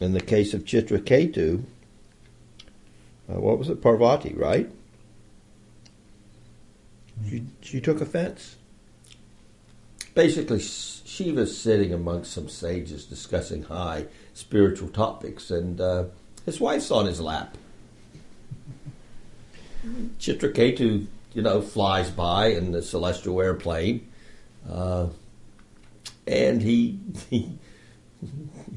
in 0.00 0.14
the 0.14 0.22
case 0.22 0.54
of 0.54 0.64
Chitraketu, 0.64 1.62
uh, 3.28 3.38
what 3.38 3.58
was 3.58 3.68
it, 3.68 3.82
Parvati, 3.82 4.32
right? 4.32 4.70
She, 7.28 7.44
she 7.60 7.80
took 7.82 8.00
offense. 8.00 8.56
Basically, 10.14 10.60
Shiva's 10.60 11.56
sitting 11.56 11.92
amongst 11.92 12.32
some 12.32 12.48
sages 12.48 13.04
discussing 13.04 13.64
high 13.64 14.06
spiritual 14.40 14.88
topics, 14.88 15.50
and 15.50 15.80
uh, 15.80 16.04
his 16.46 16.58
wife's 16.60 16.90
on 16.90 17.06
his 17.06 17.20
lap. 17.20 17.56
Chitraketu, 20.18 21.06
you 21.32 21.42
know, 21.42 21.62
flies 21.62 22.10
by 22.10 22.46
in 22.46 22.72
the 22.72 22.82
celestial 22.82 23.40
airplane, 23.40 24.10
uh, 24.68 25.06
and 26.26 26.60
he, 26.62 26.98
he 27.28 27.58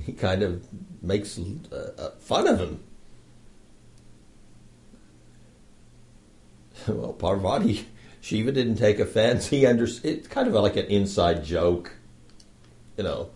he 0.06 0.14
kind 0.14 0.44
of 0.44 0.66
makes 1.02 1.40
uh, 1.72 1.92
uh 1.98 2.10
fun 2.20 2.48
of 2.48 2.60
him. 2.60 2.84
Well, 6.88 7.14
Parvati, 7.14 7.88
Shiva 8.20 8.52
didn't 8.52 8.76
take 8.76 9.00
offense. 9.00 9.48
He 9.48 9.66
understood. 9.66 10.12
It's 10.12 10.28
kind 10.28 10.50
of 10.50 10.54
like 10.54 10.76
an 10.76 10.88
inside 10.88 11.46
joke, 11.46 11.94
you 12.98 13.06
know. 13.06 13.30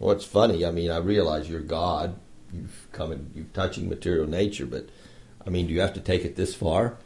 What's 0.00 0.24
funny, 0.24 0.64
I 0.64 0.70
mean, 0.70 0.90
I 0.90 0.96
realize 0.96 1.50
you're 1.50 1.60
God. 1.60 2.16
You've 2.54 2.88
come 2.90 3.12
and 3.12 3.30
you're 3.34 3.44
touching 3.52 3.86
material 3.86 4.26
nature, 4.26 4.64
but 4.64 4.88
I 5.46 5.50
mean, 5.50 5.66
do 5.66 5.74
you 5.74 5.82
have 5.82 5.92
to 5.92 6.00
take 6.00 6.24
it 6.24 6.36
this 6.36 6.54
far? 6.54 6.96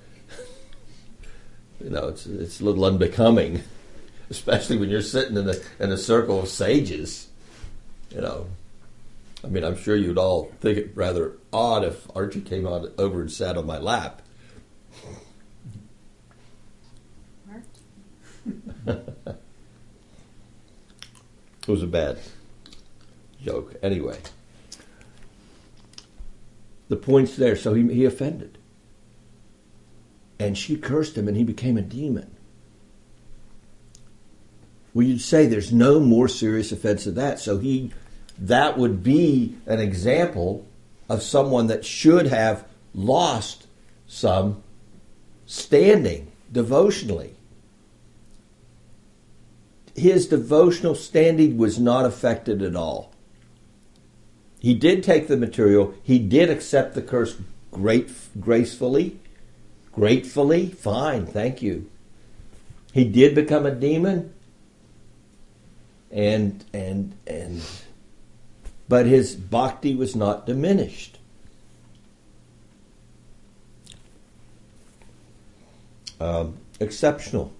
you 1.80 1.90
know, 1.90 2.07
it's 2.07 2.24
it's 2.24 2.61
a 2.61 2.64
little 2.64 2.84
unbecoming, 2.84 3.64
especially 4.30 4.76
when 4.76 4.90
you're 4.90 5.03
sitting 5.03 5.36
in 5.36 5.49
a 5.49 5.57
in 5.80 5.90
a 5.90 5.99
circle 5.99 6.38
of 6.38 6.49
sages. 6.49 7.26
You 8.14 8.20
know, 8.20 8.47
I 9.42 9.49
mean, 9.49 9.64
I'm 9.64 9.76
sure 9.76 9.97
you'd 9.97 10.16
all 10.16 10.53
think 10.61 10.78
it 10.78 10.92
rather 10.95 11.32
odd 11.53 11.82
if 11.82 12.07
Archie 12.14 12.42
came 12.42 12.64
on 12.64 12.92
over 12.97 13.22
and 13.22 13.32
sat 13.32 13.57
on 13.57 13.66
my 13.66 13.78
lap. 13.78 14.22
it 18.86 19.36
was 21.66 21.82
a 21.82 21.88
bad 21.88 22.20
joke. 23.45 23.74
Anyway, 23.82 24.18
the 26.88 26.97
point's 26.97 27.36
there. 27.36 27.57
So 27.57 27.74
he, 27.74 27.92
he 27.92 28.05
offended. 28.05 28.59
And 30.38 30.59
she 30.59 30.76
cursed 30.76 31.16
him 31.16 31.28
and 31.28 31.36
he 31.36 31.45
became 31.45 31.76
a 31.76 31.82
demon. 31.82 32.34
Well, 34.92 35.07
you'd 35.07 35.20
say 35.20 35.47
there's 35.47 35.72
no 35.72 36.01
more 36.01 36.28
serious 36.28 36.72
offense 36.72 37.05
than 37.05 37.14
that. 37.16 37.40
So 37.40 37.59
he, 37.59 37.92
that 38.38 38.78
would 38.78 39.03
be 39.03 39.57
an 39.66 39.80
example 39.80 40.66
of 41.09 41.22
someone 41.22 41.66
that 41.66 41.84
should 41.84 42.26
have 42.26 42.66
lost 42.95 43.66
some 44.07 44.62
standing 45.47 46.30
devotionally. 46.51 47.34
His 49.97 50.26
devotional 50.26 50.95
standing 50.95 51.57
was 51.59 51.78
not 51.78 52.05
affected 52.05 52.62
at 52.62 52.74
all. 52.74 53.13
He 54.64 54.72
did 54.72 55.04
take 55.04 55.28
the 55.28 55.36
material. 55.36 55.92
He 56.02 56.18
did 56.18 56.48
accept 56.48 56.94
the 56.94 57.02
curse 57.02 57.36
great, 57.70 58.10
gracefully, 58.40 59.20
gratefully. 59.92 60.68
Fine, 60.68 61.26
thank 61.26 61.60
you. 61.60 61.90
He 62.94 63.04
did 63.04 63.34
become 63.34 63.66
a 63.66 63.74
demon, 63.74 64.32
and 66.10 66.64
and 66.72 67.12
and, 67.26 67.60
but 68.88 69.04
his 69.04 69.34
bhakti 69.34 69.94
was 69.94 70.16
not 70.16 70.46
diminished. 70.46 71.18
Um, 76.18 76.56
exceptional 76.80 77.52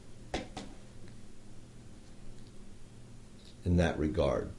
in 3.63 3.77
that 3.77 3.99
regard. 3.99 4.54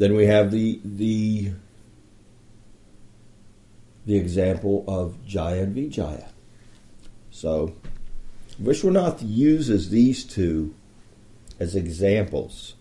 Then 0.00 0.16
we 0.16 0.24
have 0.24 0.50
the 0.50 0.80
the 0.82 1.52
the 4.06 4.16
example 4.16 4.82
of 4.88 5.22
Jaya 5.26 5.64
and 5.64 5.74
Vijaya. 5.74 6.30
So 7.30 7.74
Vishwanath 8.58 9.18
uses 9.20 9.90
these 9.90 10.24
two 10.24 10.74
as 11.58 11.76
examples. 11.76 12.76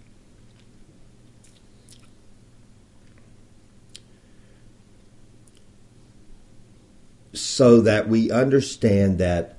So 7.34 7.82
that 7.82 8.08
we 8.08 8.32
understand 8.32 9.18
that 9.18 9.58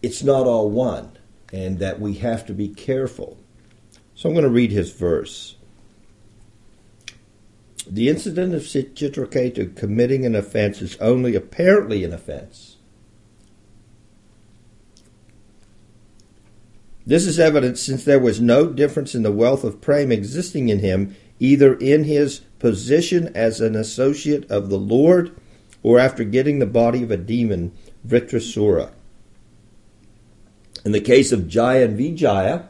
it's 0.00 0.22
not 0.22 0.46
all 0.46 0.70
one 0.70 1.18
and 1.52 1.80
that 1.80 1.98
we 1.98 2.14
have 2.14 2.46
to 2.46 2.52
be 2.52 2.68
careful. 2.68 3.38
So 4.16 4.30
I'm 4.30 4.34
going 4.34 4.44
to 4.44 4.50
read 4.50 4.72
his 4.72 4.92
verse. 4.92 5.56
The 7.86 8.08
incident 8.08 8.54
of 8.54 8.62
Chitraketu 8.62 9.76
committing 9.76 10.24
an 10.24 10.34
offense 10.34 10.80
is 10.80 10.96
only 10.96 11.36
apparently 11.36 12.02
an 12.02 12.14
offense. 12.14 12.76
This 17.06 17.26
is 17.26 17.38
evident 17.38 17.78
since 17.78 18.04
there 18.04 18.18
was 18.18 18.40
no 18.40 18.66
difference 18.66 19.14
in 19.14 19.22
the 19.22 19.30
wealth 19.30 19.62
of 19.62 19.80
prema 19.80 20.14
existing 20.14 20.70
in 20.70 20.80
him, 20.80 21.14
either 21.38 21.74
in 21.74 22.04
his 22.04 22.40
position 22.58 23.30
as 23.36 23.60
an 23.60 23.76
associate 23.76 24.50
of 24.50 24.70
the 24.70 24.78
Lord 24.78 25.38
or 25.82 26.00
after 26.00 26.24
getting 26.24 26.58
the 26.58 26.66
body 26.66 27.02
of 27.02 27.10
a 27.10 27.16
demon, 27.18 27.72
Vritrasura. 28.04 28.90
In 30.84 30.92
the 30.92 31.00
case 31.00 31.30
of 31.30 31.46
Jaya 31.46 31.84
and 31.84 31.96
Vijaya, 31.96 32.68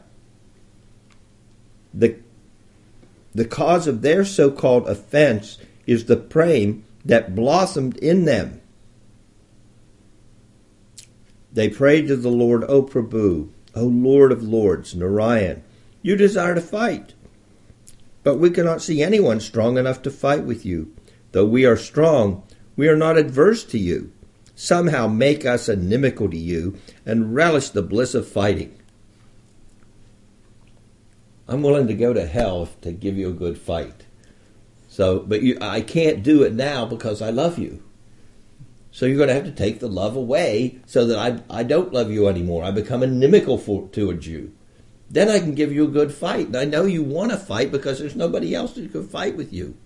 the, 1.93 2.17
the 3.33 3.45
cause 3.45 3.87
of 3.87 4.01
their 4.01 4.25
so 4.25 4.51
called 4.51 4.87
offense 4.87 5.57
is 5.85 6.05
the 6.05 6.17
prema 6.17 6.81
that 7.05 7.35
blossomed 7.35 7.97
in 7.97 8.25
them. 8.25 8.61
They 11.51 11.69
prayed 11.69 12.07
to 12.07 12.15
the 12.15 12.29
Lord, 12.29 12.63
O 12.65 12.83
Prabhu, 12.83 13.49
O 13.73 13.83
Lord 13.83 14.31
of 14.31 14.43
Lords, 14.43 14.93
Narayan, 14.93 15.63
You 16.01 16.15
desire 16.15 16.53
to 16.53 16.61
fight. 16.61 17.13
But 18.23 18.37
we 18.37 18.49
cannot 18.49 18.81
see 18.81 19.01
anyone 19.01 19.39
strong 19.39 19.77
enough 19.77 20.01
to 20.03 20.11
fight 20.11 20.43
with 20.43 20.65
you. 20.65 20.93
Though 21.31 21.45
we 21.45 21.65
are 21.65 21.77
strong, 21.77 22.43
we 22.75 22.87
are 22.87 22.95
not 22.95 23.17
adverse 23.17 23.63
to 23.65 23.79
you. 23.79 24.11
Somehow 24.55 25.07
make 25.07 25.45
us 25.45 25.69
inimical 25.69 26.29
to 26.29 26.37
you 26.37 26.77
and 27.05 27.33
relish 27.33 27.69
the 27.69 27.81
bliss 27.81 28.13
of 28.13 28.27
fighting. 28.27 28.77
I'm 31.47 31.61
willing 31.61 31.87
to 31.87 31.93
go 31.93 32.13
to 32.13 32.25
hell 32.25 32.69
to 32.81 32.91
give 32.91 33.17
you 33.17 33.29
a 33.29 33.33
good 33.33 33.57
fight. 33.57 34.05
So, 34.89 35.19
but 35.19 35.41
you, 35.41 35.57
I 35.61 35.81
can't 35.81 36.23
do 36.23 36.43
it 36.43 36.53
now 36.53 36.85
because 36.85 37.21
I 37.21 37.29
love 37.29 37.57
you. 37.57 37.83
So 38.91 39.05
you're 39.05 39.17
going 39.17 39.29
to 39.29 39.35
have 39.35 39.45
to 39.45 39.51
take 39.51 39.79
the 39.79 39.87
love 39.87 40.15
away 40.15 40.79
so 40.85 41.05
that 41.05 41.19
I, 41.19 41.59
I 41.59 41.63
don't 41.63 41.93
love 41.93 42.09
you 42.09 42.27
anymore. 42.27 42.63
I 42.63 42.71
become 42.71 43.03
inimical 43.03 43.57
for, 43.57 43.87
a 43.93 44.13
Jew. 44.15 44.53
Then 45.09 45.29
I 45.29 45.39
can 45.39 45.53
give 45.53 45.71
you 45.71 45.83
a 45.83 45.91
good 45.91 46.13
fight. 46.13 46.47
And 46.47 46.57
I 46.57 46.65
know 46.65 46.85
you 46.85 47.03
want 47.03 47.31
to 47.31 47.37
fight 47.37 47.71
because 47.71 47.99
there's 47.99 48.15
nobody 48.15 48.55
else 48.55 48.73
that 48.73 48.91
can 48.91 49.07
fight 49.07 49.37
with 49.37 49.53
you. 49.53 49.77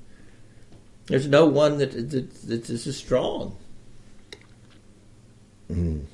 There's 1.08 1.28
no 1.28 1.46
one 1.46 1.78
that, 1.80 1.92
that, 1.92 2.34
that 2.48 2.70
is 2.70 2.88
as 2.88 2.96
strong. 2.96 3.58
Mm. 5.70 6.06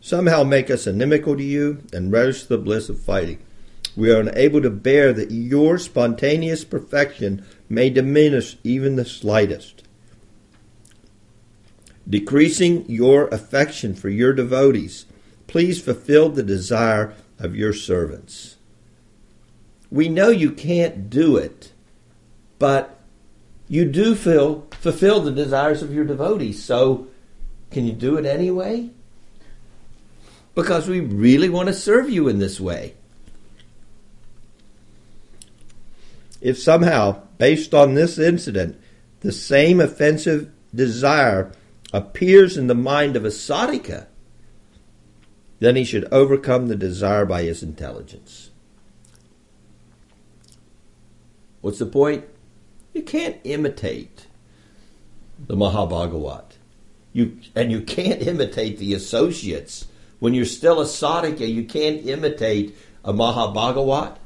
Somehow 0.00 0.42
make 0.42 0.68
us 0.68 0.86
inimical 0.88 1.36
to 1.36 1.44
you 1.44 1.84
and 1.92 2.10
relish 2.10 2.44
the 2.44 2.58
bliss 2.58 2.88
of 2.88 2.98
fighting. 3.00 3.38
We 3.96 4.10
are 4.10 4.20
unable 4.20 4.62
to 4.62 4.70
bear 4.70 5.12
that 5.12 5.30
your 5.30 5.78
spontaneous 5.78 6.64
perfection 6.64 7.44
may 7.68 7.90
diminish 7.90 8.56
even 8.64 8.96
the 8.96 9.04
slightest 9.04 9.82
decreasing 12.08 12.84
your 12.88 13.28
affection 13.28 13.94
for 13.94 14.08
your 14.08 14.32
devotees. 14.32 15.06
Please 15.46 15.80
fulfill 15.80 16.28
the 16.28 16.42
desire 16.42 17.14
of 17.38 17.56
your 17.56 17.72
servants. 17.72 18.56
We 19.90 20.08
know 20.08 20.28
you 20.28 20.50
can't 20.50 21.10
do 21.10 21.36
it, 21.36 21.72
but 22.58 22.98
you 23.68 23.84
do 23.84 24.14
feel, 24.14 24.66
fulfill 24.72 25.20
the 25.20 25.30
desires 25.30 25.82
of 25.82 25.92
your 25.92 26.04
devotees. 26.04 26.62
So, 26.62 27.08
can 27.70 27.86
you 27.86 27.92
do 27.92 28.16
it 28.16 28.26
anyway? 28.26 28.90
Because 30.54 30.88
we 30.88 31.00
really 31.00 31.48
want 31.48 31.68
to 31.68 31.74
serve 31.74 32.10
you 32.10 32.28
in 32.28 32.38
this 32.38 32.60
way. 32.60 32.94
If 36.42 36.58
somehow, 36.58 37.22
based 37.38 37.72
on 37.72 37.94
this 37.94 38.18
incident, 38.18 38.78
the 39.20 39.30
same 39.30 39.80
offensive 39.80 40.50
desire 40.74 41.52
appears 41.92 42.56
in 42.56 42.66
the 42.66 42.74
mind 42.74 43.14
of 43.14 43.24
a 43.24 43.28
sadhika, 43.28 44.06
then 45.60 45.76
he 45.76 45.84
should 45.84 46.12
overcome 46.12 46.66
the 46.66 46.74
desire 46.74 47.24
by 47.24 47.44
his 47.44 47.62
intelligence. 47.62 48.50
What's 51.60 51.78
the 51.78 51.86
point? 51.86 52.24
You 52.92 53.02
can't 53.02 53.36
imitate 53.44 54.26
the 55.46 55.54
Mahabhagavat. 55.54 56.56
You, 57.12 57.38
and 57.54 57.70
you 57.70 57.82
can't 57.82 58.20
imitate 58.20 58.78
the 58.78 58.94
associates. 58.94 59.86
When 60.18 60.34
you're 60.34 60.44
still 60.44 60.80
a 60.80 60.86
sadhika, 60.86 61.48
you 61.48 61.62
can't 61.62 62.04
imitate 62.04 62.76
a 63.04 63.12
Mahabhagavat 63.12 64.16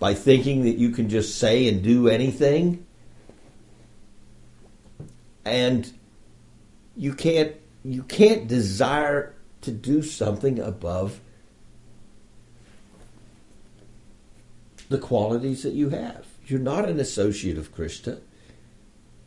by 0.00 0.14
thinking 0.14 0.64
that 0.64 0.78
you 0.78 0.90
can 0.90 1.08
just 1.08 1.38
say 1.38 1.68
and 1.68 1.84
do 1.84 2.08
anything 2.08 2.84
and 5.44 5.92
you 6.96 7.14
can't 7.14 7.54
you 7.84 8.02
can't 8.02 8.48
desire 8.48 9.34
to 9.62 9.70
do 9.70 10.02
something 10.02 10.58
above 10.58 11.20
the 14.88 14.98
qualities 14.98 15.62
that 15.62 15.72
you 15.72 15.90
have. 15.90 16.26
You're 16.46 16.60
not 16.60 16.88
an 16.88 16.98
associate 16.98 17.56
of 17.56 17.72
Krishna. 17.72 18.18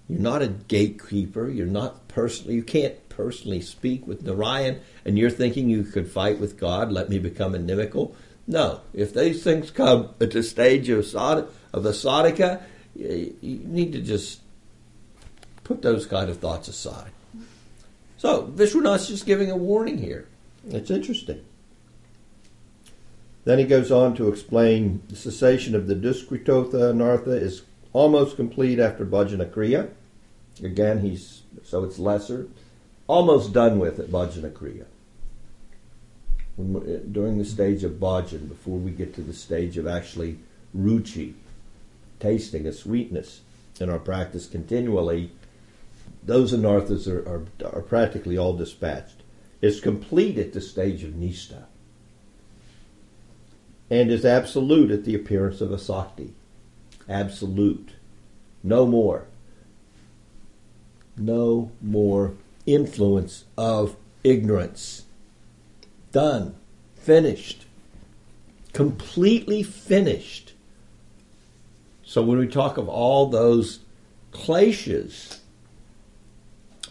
You're 0.07 0.19
not 0.19 0.41
a 0.41 0.47
gatekeeper. 0.47 1.49
You're 1.49 1.65
not 1.65 2.07
personally. 2.09 2.55
You 2.55 2.63
can't 2.63 3.09
personally 3.09 3.61
speak 3.61 4.05
with 4.05 4.24
Narayan, 4.24 4.82
and 5.05 5.17
you're 5.17 5.30
thinking 5.30 5.69
you 5.69 5.84
could 5.84 6.11
fight 6.11 6.39
with 6.39 6.59
God. 6.59 6.91
Let 6.91 7.09
me 7.09 7.17
become 7.17 7.55
inimical. 7.55 8.15
No. 8.48 8.82
If 8.94 9.14
these 9.14 9.44
things 9.44 9.72
come 9.72 10.10
at 10.20 10.32
the 10.32 10.44
stage 10.44 10.89
of 10.89 11.16
of 11.16 11.84
the 11.84 11.91
sadhika, 11.91 12.62
you 12.96 13.36
need 13.41 13.94
to 13.94 14.02
just 14.02 14.41
put 15.64 15.82
those 15.82 16.06
kind 16.06 16.30
of 16.30 16.38
thoughts 16.38 16.68
aside. 16.68 17.12
So 18.18 18.44
Vishwanath's 18.44 19.08
just 19.08 19.26
giving 19.26 19.52
a 19.52 19.58
warning 19.58 19.98
here. 19.98 20.28
It's 20.70 20.91
interesting. 20.91 21.44
Then 23.46 23.60
he 23.60 23.66
goes 23.66 23.91
on 23.91 24.16
to 24.16 24.30
explain 24.30 25.02
the 25.10 25.16
cessation 25.16 25.76
of 25.76 25.88
the 25.88 25.96
Duskritotha 25.96 26.94
Anartha 26.94 27.39
is 27.39 27.64
almost 27.91 28.38
complete 28.38 28.80
after 28.80 29.06
Bhajana 29.06 29.50
Kriya. 29.52 29.89
Again, 30.64 31.02
he's 31.02 31.41
so 31.64 31.84
it's 31.84 32.00
lesser. 32.00 32.48
Almost 33.08 33.52
done 33.52 33.80
with 33.80 34.00
at 34.00 34.08
Bhajana 34.08 34.52
Kriya. 34.52 34.86
Eh, 36.60 36.99
during 37.12 37.38
the 37.38 37.45
stage 37.45 37.84
of 37.84 37.93
bhajan, 37.93 38.47
before 38.47 38.78
we 38.78 38.91
get 38.91 39.14
to 39.16 39.22
the 39.22 39.34
stage 39.34 39.78
of 39.78 39.88
actually 39.88 40.39
ruchi, 40.76 41.34
tasting 42.20 42.68
a 42.68 42.74
sweetness 42.74 43.41
in 43.80 43.89
our 43.89 43.99
practice 43.99 44.47
continually, 44.47 45.32
those 46.24 46.54
anarthas 46.54 47.08
are, 47.08 47.28
are, 47.28 47.45
are 47.74 47.82
practically 47.82 48.38
all 48.38 48.54
dispatched. 48.54 49.24
It's 49.62 49.80
complete 49.80 50.38
at 50.38 50.54
the 50.54 50.62
stage 50.62 51.04
of 51.04 51.12
nista 51.12 51.64
and 53.89 54.10
is 54.10 54.26
absolute 54.26 54.91
at 54.91 55.06
the 55.06 55.14
appearance 55.14 55.62
of 55.62 55.70
asakti. 55.70 56.32
Absolute. 57.08 57.91
No 58.64 58.86
more. 58.86 59.28
No 61.16 61.72
more 61.82 62.34
influence 62.66 63.45
of 63.56 63.95
ignorance. 64.24 65.03
Done. 66.14 66.55
Finished. 66.95 67.66
Completely 68.72 69.61
finished. 69.61 70.53
So 72.05 72.22
when 72.22 72.38
we 72.38 72.47
talk 72.47 72.78
of 72.78 72.88
all 72.88 73.28
those 73.28 73.80
kleshas 74.32 75.39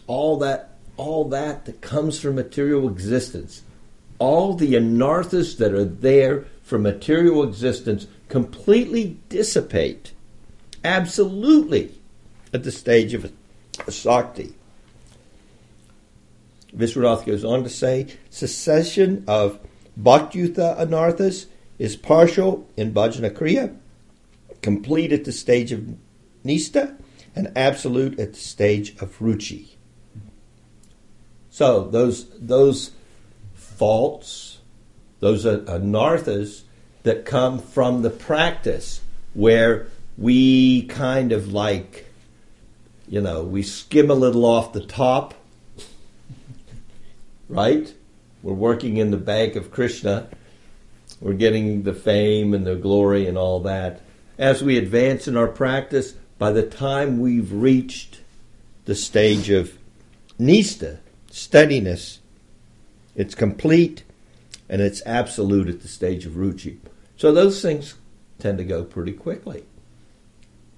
all 0.07 0.37
that 0.39 0.71
all 0.97 1.25
that 1.29 1.65
that 1.65 1.81
comes 1.81 2.21
from 2.21 2.35
material 2.35 2.87
existence, 2.87 3.63
all 4.19 4.55
the 4.55 4.75
anarthas 4.75 5.57
that 5.57 5.73
are 5.73 5.85
there 5.85 6.45
for 6.63 6.79
material 6.79 7.43
existence 7.43 8.07
completely 8.29 9.17
dissipate. 9.29 10.13
Absolutely 10.85 11.95
at 12.53 12.63
the 12.63 12.71
stage 12.71 13.15
of 13.15 13.33
asakti. 13.79 14.53
Vishwanath 16.77 17.27
goes 17.27 17.45
on 17.45 17.63
to 17.65 17.69
say 17.69 18.07
cessation 18.31 19.25
of 19.27 19.61
Bhaktayuta 20.01 20.79
anarthas 20.79 21.47
is 21.79 21.97
partial 21.97 22.67
in 22.77 22.95
Bhajana 22.95 23.31
Kriya, 23.31 23.77
complete 24.63 25.13
at 25.13 25.25
the 25.25 25.33
stage 25.33 25.73
of 25.73 25.97
Nista, 26.45 26.97
and 27.35 27.53
absolute 27.57 28.19
at 28.19 28.35
the 28.35 28.39
stage 28.39 28.97
of 29.01 29.19
Ruchi. 29.19 29.71
So 31.51 31.89
those 31.89 32.29
those 32.39 32.93
faults, 33.55 34.59
those 35.21 35.45
anarthas 35.45 36.63
that 37.03 37.25
come 37.25 37.59
from 37.59 38.03
the 38.03 38.11
practice 38.11 39.01
where 39.35 39.89
we 40.17 40.83
kind 40.87 41.33
of 41.33 41.53
like, 41.53 42.07
you 43.09 43.21
know, 43.21 43.43
we 43.43 43.63
skim 43.63 44.11
a 44.11 44.15
little 44.15 44.45
off 44.45 44.73
the 44.73 44.85
top, 44.85 45.35
right? 47.53 47.95
We're 48.43 48.53
working 48.55 48.97
in 48.97 49.11
the 49.11 49.17
bank 49.17 49.57
of 49.57 49.71
Krishna. 49.71 50.29
We're 51.21 51.35
getting 51.35 51.83
the 51.83 51.95
fame 51.95 52.55
and 52.55 52.67
the 52.67 52.77
glory 52.77 53.27
and 53.27 53.39
all 53.39 53.61
that. 53.61 54.01
As 54.39 54.63
we 54.63 54.79
advance 54.79 55.29
in 55.29 55.37
our 55.37 55.49
practice, 55.49 56.15
by 56.39 56.51
the 56.51 56.67
time 56.67 57.21
we've 57.21 57.53
reached 57.53 58.21
the 58.85 58.95
stage 58.95 59.51
of 59.51 59.79
nista, 60.41 60.99
steadiness. 61.31 62.21
It's 63.15 63.35
complete 63.35 64.05
and 64.69 64.81
it's 64.81 65.03
absolute 65.05 65.69
at 65.69 65.83
the 65.83 65.89
stage 65.89 66.27
of 66.27 66.33
ruchi. 66.33 66.79
So 67.17 67.33
those 67.33 67.61
things 67.61 67.95
tend 68.39 68.59
to 68.59 68.65
go 68.65 68.85
pretty 68.85 69.13
quickly. 69.13 69.65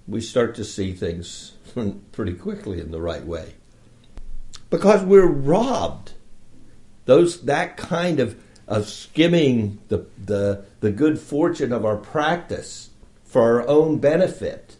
We 0.06 0.20
start 0.20 0.54
to 0.56 0.64
see 0.64 0.92
things 0.92 1.52
pretty 2.12 2.34
quickly 2.34 2.80
in 2.80 2.90
the 2.90 3.00
right 3.00 3.24
way. 3.24 3.54
Because 4.68 5.02
we're 5.04 5.26
robbed. 5.26 6.12
Those 7.04 7.42
that 7.42 7.76
kind 7.76 8.20
of 8.20 8.36
of 8.66 8.88
skimming 8.88 9.78
the, 9.88 10.06
the, 10.24 10.64
the 10.80 10.90
good 10.90 11.18
fortune 11.18 11.70
of 11.70 11.84
our 11.84 11.98
practice 11.98 12.88
for 13.24 13.42
our 13.42 13.68
own 13.68 13.98
benefit. 13.98 14.76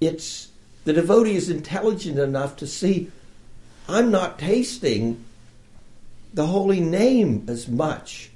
It's 0.00 0.48
the 0.84 0.92
devotee 0.92 1.34
is 1.34 1.50
intelligent 1.50 2.18
enough 2.18 2.56
to 2.56 2.66
see 2.66 3.10
I'm 3.88 4.10
not 4.10 4.38
tasting 4.38 5.24
the 6.32 6.46
holy 6.46 6.78
name 6.78 7.46
as 7.48 7.66
much 7.66 8.30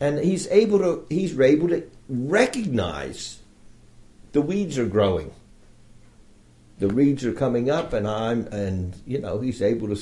and 0.00 0.18
he's 0.18 0.46
able 0.48 0.78
to 0.78 1.06
he's 1.08 1.38
able 1.38 1.68
to 1.68 1.88
recognize 2.08 3.40
the 4.32 4.42
weeds 4.42 4.78
are 4.78 4.86
growing. 4.86 5.32
The 6.78 6.88
weeds 6.88 7.24
are 7.24 7.32
coming 7.32 7.70
up, 7.70 7.92
and 7.92 8.06
I'm 8.06 8.46
and 8.48 8.94
you 9.06 9.18
know 9.18 9.40
he's 9.40 9.62
able 9.62 9.88
to 9.88 9.96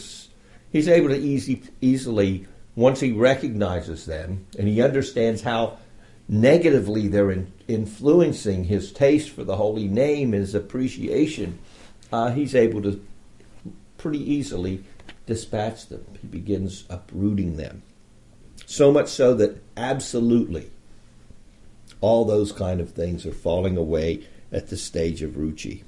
he's 0.74 0.88
able 0.88 1.08
to 1.08 1.16
easy 1.16 1.62
easily 1.80 2.46
once 2.74 2.98
he 2.98 3.12
recognizes 3.12 4.06
them 4.06 4.44
and 4.58 4.66
he 4.66 4.82
understands 4.82 5.42
how 5.42 5.78
negatively 6.28 7.06
they're 7.06 7.30
in, 7.30 7.52
influencing 7.68 8.64
his 8.64 8.92
taste 8.92 9.30
for 9.30 9.44
the 9.44 9.56
holy 9.56 9.86
name, 9.86 10.32
his 10.32 10.52
appreciation, 10.52 11.60
uh, 12.12 12.32
he's 12.32 12.56
able 12.56 12.82
to 12.82 13.00
pretty 13.98 14.18
easily 14.18 14.82
dispatch 15.26 15.86
them. 15.86 16.04
He 16.20 16.26
begins 16.26 16.82
uprooting 16.90 17.56
them. 17.56 17.84
So 18.66 18.90
much 18.90 19.08
so 19.08 19.32
that 19.34 19.62
absolutely 19.76 20.72
all 22.00 22.24
those 22.24 22.50
kind 22.50 22.80
of 22.80 22.90
things 22.90 23.24
are 23.24 23.32
falling 23.32 23.76
away 23.76 24.26
at 24.50 24.68
the 24.68 24.76
stage 24.76 25.22
of 25.22 25.32
ruchi. 25.32 25.84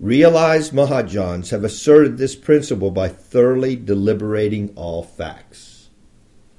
Realized 0.00 0.72
Mahajans 0.72 1.50
have 1.50 1.64
asserted 1.64 2.18
this 2.18 2.34
principle 2.34 2.90
by 2.90 3.08
thoroughly 3.08 3.76
deliberating 3.76 4.72
all 4.74 5.02
facts. 5.02 5.88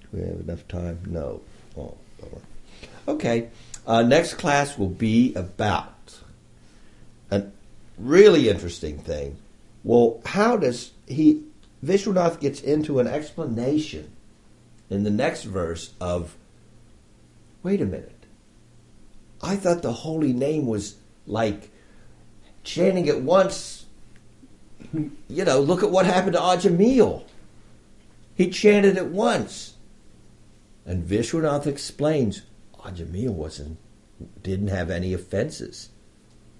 Do 0.01 0.19
we 0.19 0.27
have 0.27 0.39
enough 0.39 0.67
time? 0.67 0.99
No. 1.05 1.41
Oh, 1.77 1.95
okay. 3.07 3.49
Uh, 3.85 4.01
next 4.01 4.35
class 4.35 4.77
will 4.77 4.89
be 4.89 5.33
about 5.35 5.93
a 7.29 7.43
really 7.97 8.49
interesting 8.49 8.97
thing. 8.97 9.37
Well, 9.83 10.21
how 10.25 10.57
does 10.57 10.91
he 11.05 11.43
Vishwanath 11.85 12.39
gets 12.39 12.61
into 12.61 12.99
an 12.99 13.07
explanation 13.07 14.11
in 14.89 15.03
the 15.03 15.11
next 15.11 15.43
verse 15.43 15.93
of 16.01 16.35
wait 17.61 17.81
a 17.81 17.85
minute. 17.85 18.11
I 19.41 19.55
thought 19.55 19.81
the 19.81 19.91
holy 19.91 20.33
name 20.33 20.65
was 20.65 20.95
like 21.27 21.69
chanting 22.65 23.05
it 23.05 23.21
once. 23.21 23.85
You 25.27 25.45
know, 25.45 25.59
look 25.59 25.83
at 25.83 25.91
what 25.91 26.05
happened 26.05 26.33
to 26.33 26.39
Ajamil. 26.39 27.23
He 28.35 28.49
chanted 28.49 28.97
it 28.97 29.07
once. 29.07 29.75
And 30.85 31.07
Vishwanath 31.07 31.65
explains 31.65 32.43
Ajamil 32.79 33.29
wasn't 33.29 33.77
didn't 34.41 34.67
have 34.67 34.89
any 34.89 35.13
offenses. 35.13 35.89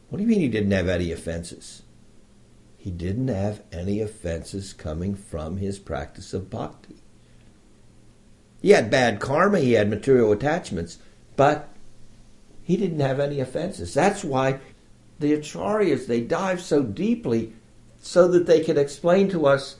What 0.09 0.17
do 0.17 0.23
you 0.23 0.29
mean 0.29 0.41
he 0.41 0.49
didn't 0.49 0.71
have 0.71 0.89
any 0.89 1.11
offenses? 1.11 1.83
He 2.77 2.91
didn't 2.91 3.29
have 3.29 3.63
any 3.71 4.01
offenses 4.01 4.73
coming 4.73 5.15
from 5.15 5.57
his 5.57 5.79
practice 5.79 6.33
of 6.33 6.49
bhakti. 6.49 6.97
He 8.61 8.71
had 8.71 8.89
bad 8.89 9.19
karma, 9.19 9.59
he 9.59 9.73
had 9.73 9.89
material 9.89 10.31
attachments, 10.31 10.97
but 11.35 11.69
he 12.63 12.77
didn't 12.77 12.99
have 12.99 13.19
any 13.19 13.39
offenses. 13.39 13.93
That's 13.93 14.23
why 14.23 14.59
the 15.19 15.33
acharyas 15.33 16.07
they 16.07 16.21
dive 16.21 16.61
so 16.61 16.83
deeply 16.83 17.53
so 18.01 18.27
that 18.27 18.45
they 18.45 18.63
can 18.63 18.77
explain 18.77 19.29
to 19.29 19.45
us 19.45 19.77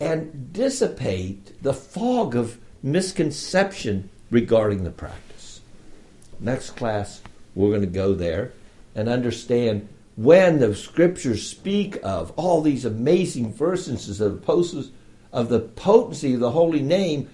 and 0.00 0.52
dissipate 0.52 1.62
the 1.62 1.74
fog 1.74 2.34
of 2.34 2.58
misconception 2.82 4.08
regarding 4.30 4.84
the 4.84 4.90
practice. 4.90 5.60
Next 6.40 6.70
class, 6.70 7.20
we're 7.54 7.70
going 7.70 7.80
to 7.80 7.86
go 7.86 8.14
there 8.14 8.52
and 8.94 9.08
understand 9.08 9.88
when 10.16 10.58
the 10.58 10.74
scriptures 10.74 11.48
speak 11.48 11.98
of 12.02 12.32
all 12.36 12.60
these 12.60 12.84
amazing 12.84 13.52
verses 13.52 14.20
of 14.20 14.44
the, 14.44 14.90
of 15.32 15.48
the 15.48 15.60
potency 15.60 16.34
of 16.34 16.40
the 16.40 16.50
holy 16.50 16.82
name, 16.82 17.30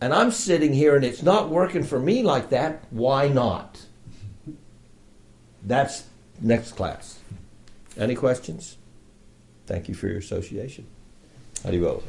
and 0.00 0.14
I'm 0.14 0.30
sitting 0.30 0.72
here 0.72 0.96
and 0.96 1.04
it's 1.04 1.22
not 1.22 1.50
working 1.50 1.82
for 1.82 1.98
me 1.98 2.22
like 2.22 2.50
that, 2.50 2.84
why 2.90 3.28
not? 3.28 3.80
That's 5.62 6.04
next 6.40 6.72
class. 6.72 7.18
Any 7.96 8.14
questions? 8.14 8.78
Thank 9.66 9.88
you 9.88 9.94
for 9.94 10.08
your 10.08 10.18
association. 10.18 10.86
How 11.62 11.70
do 11.70 11.76
you 11.76 11.84
vote? 11.84 12.04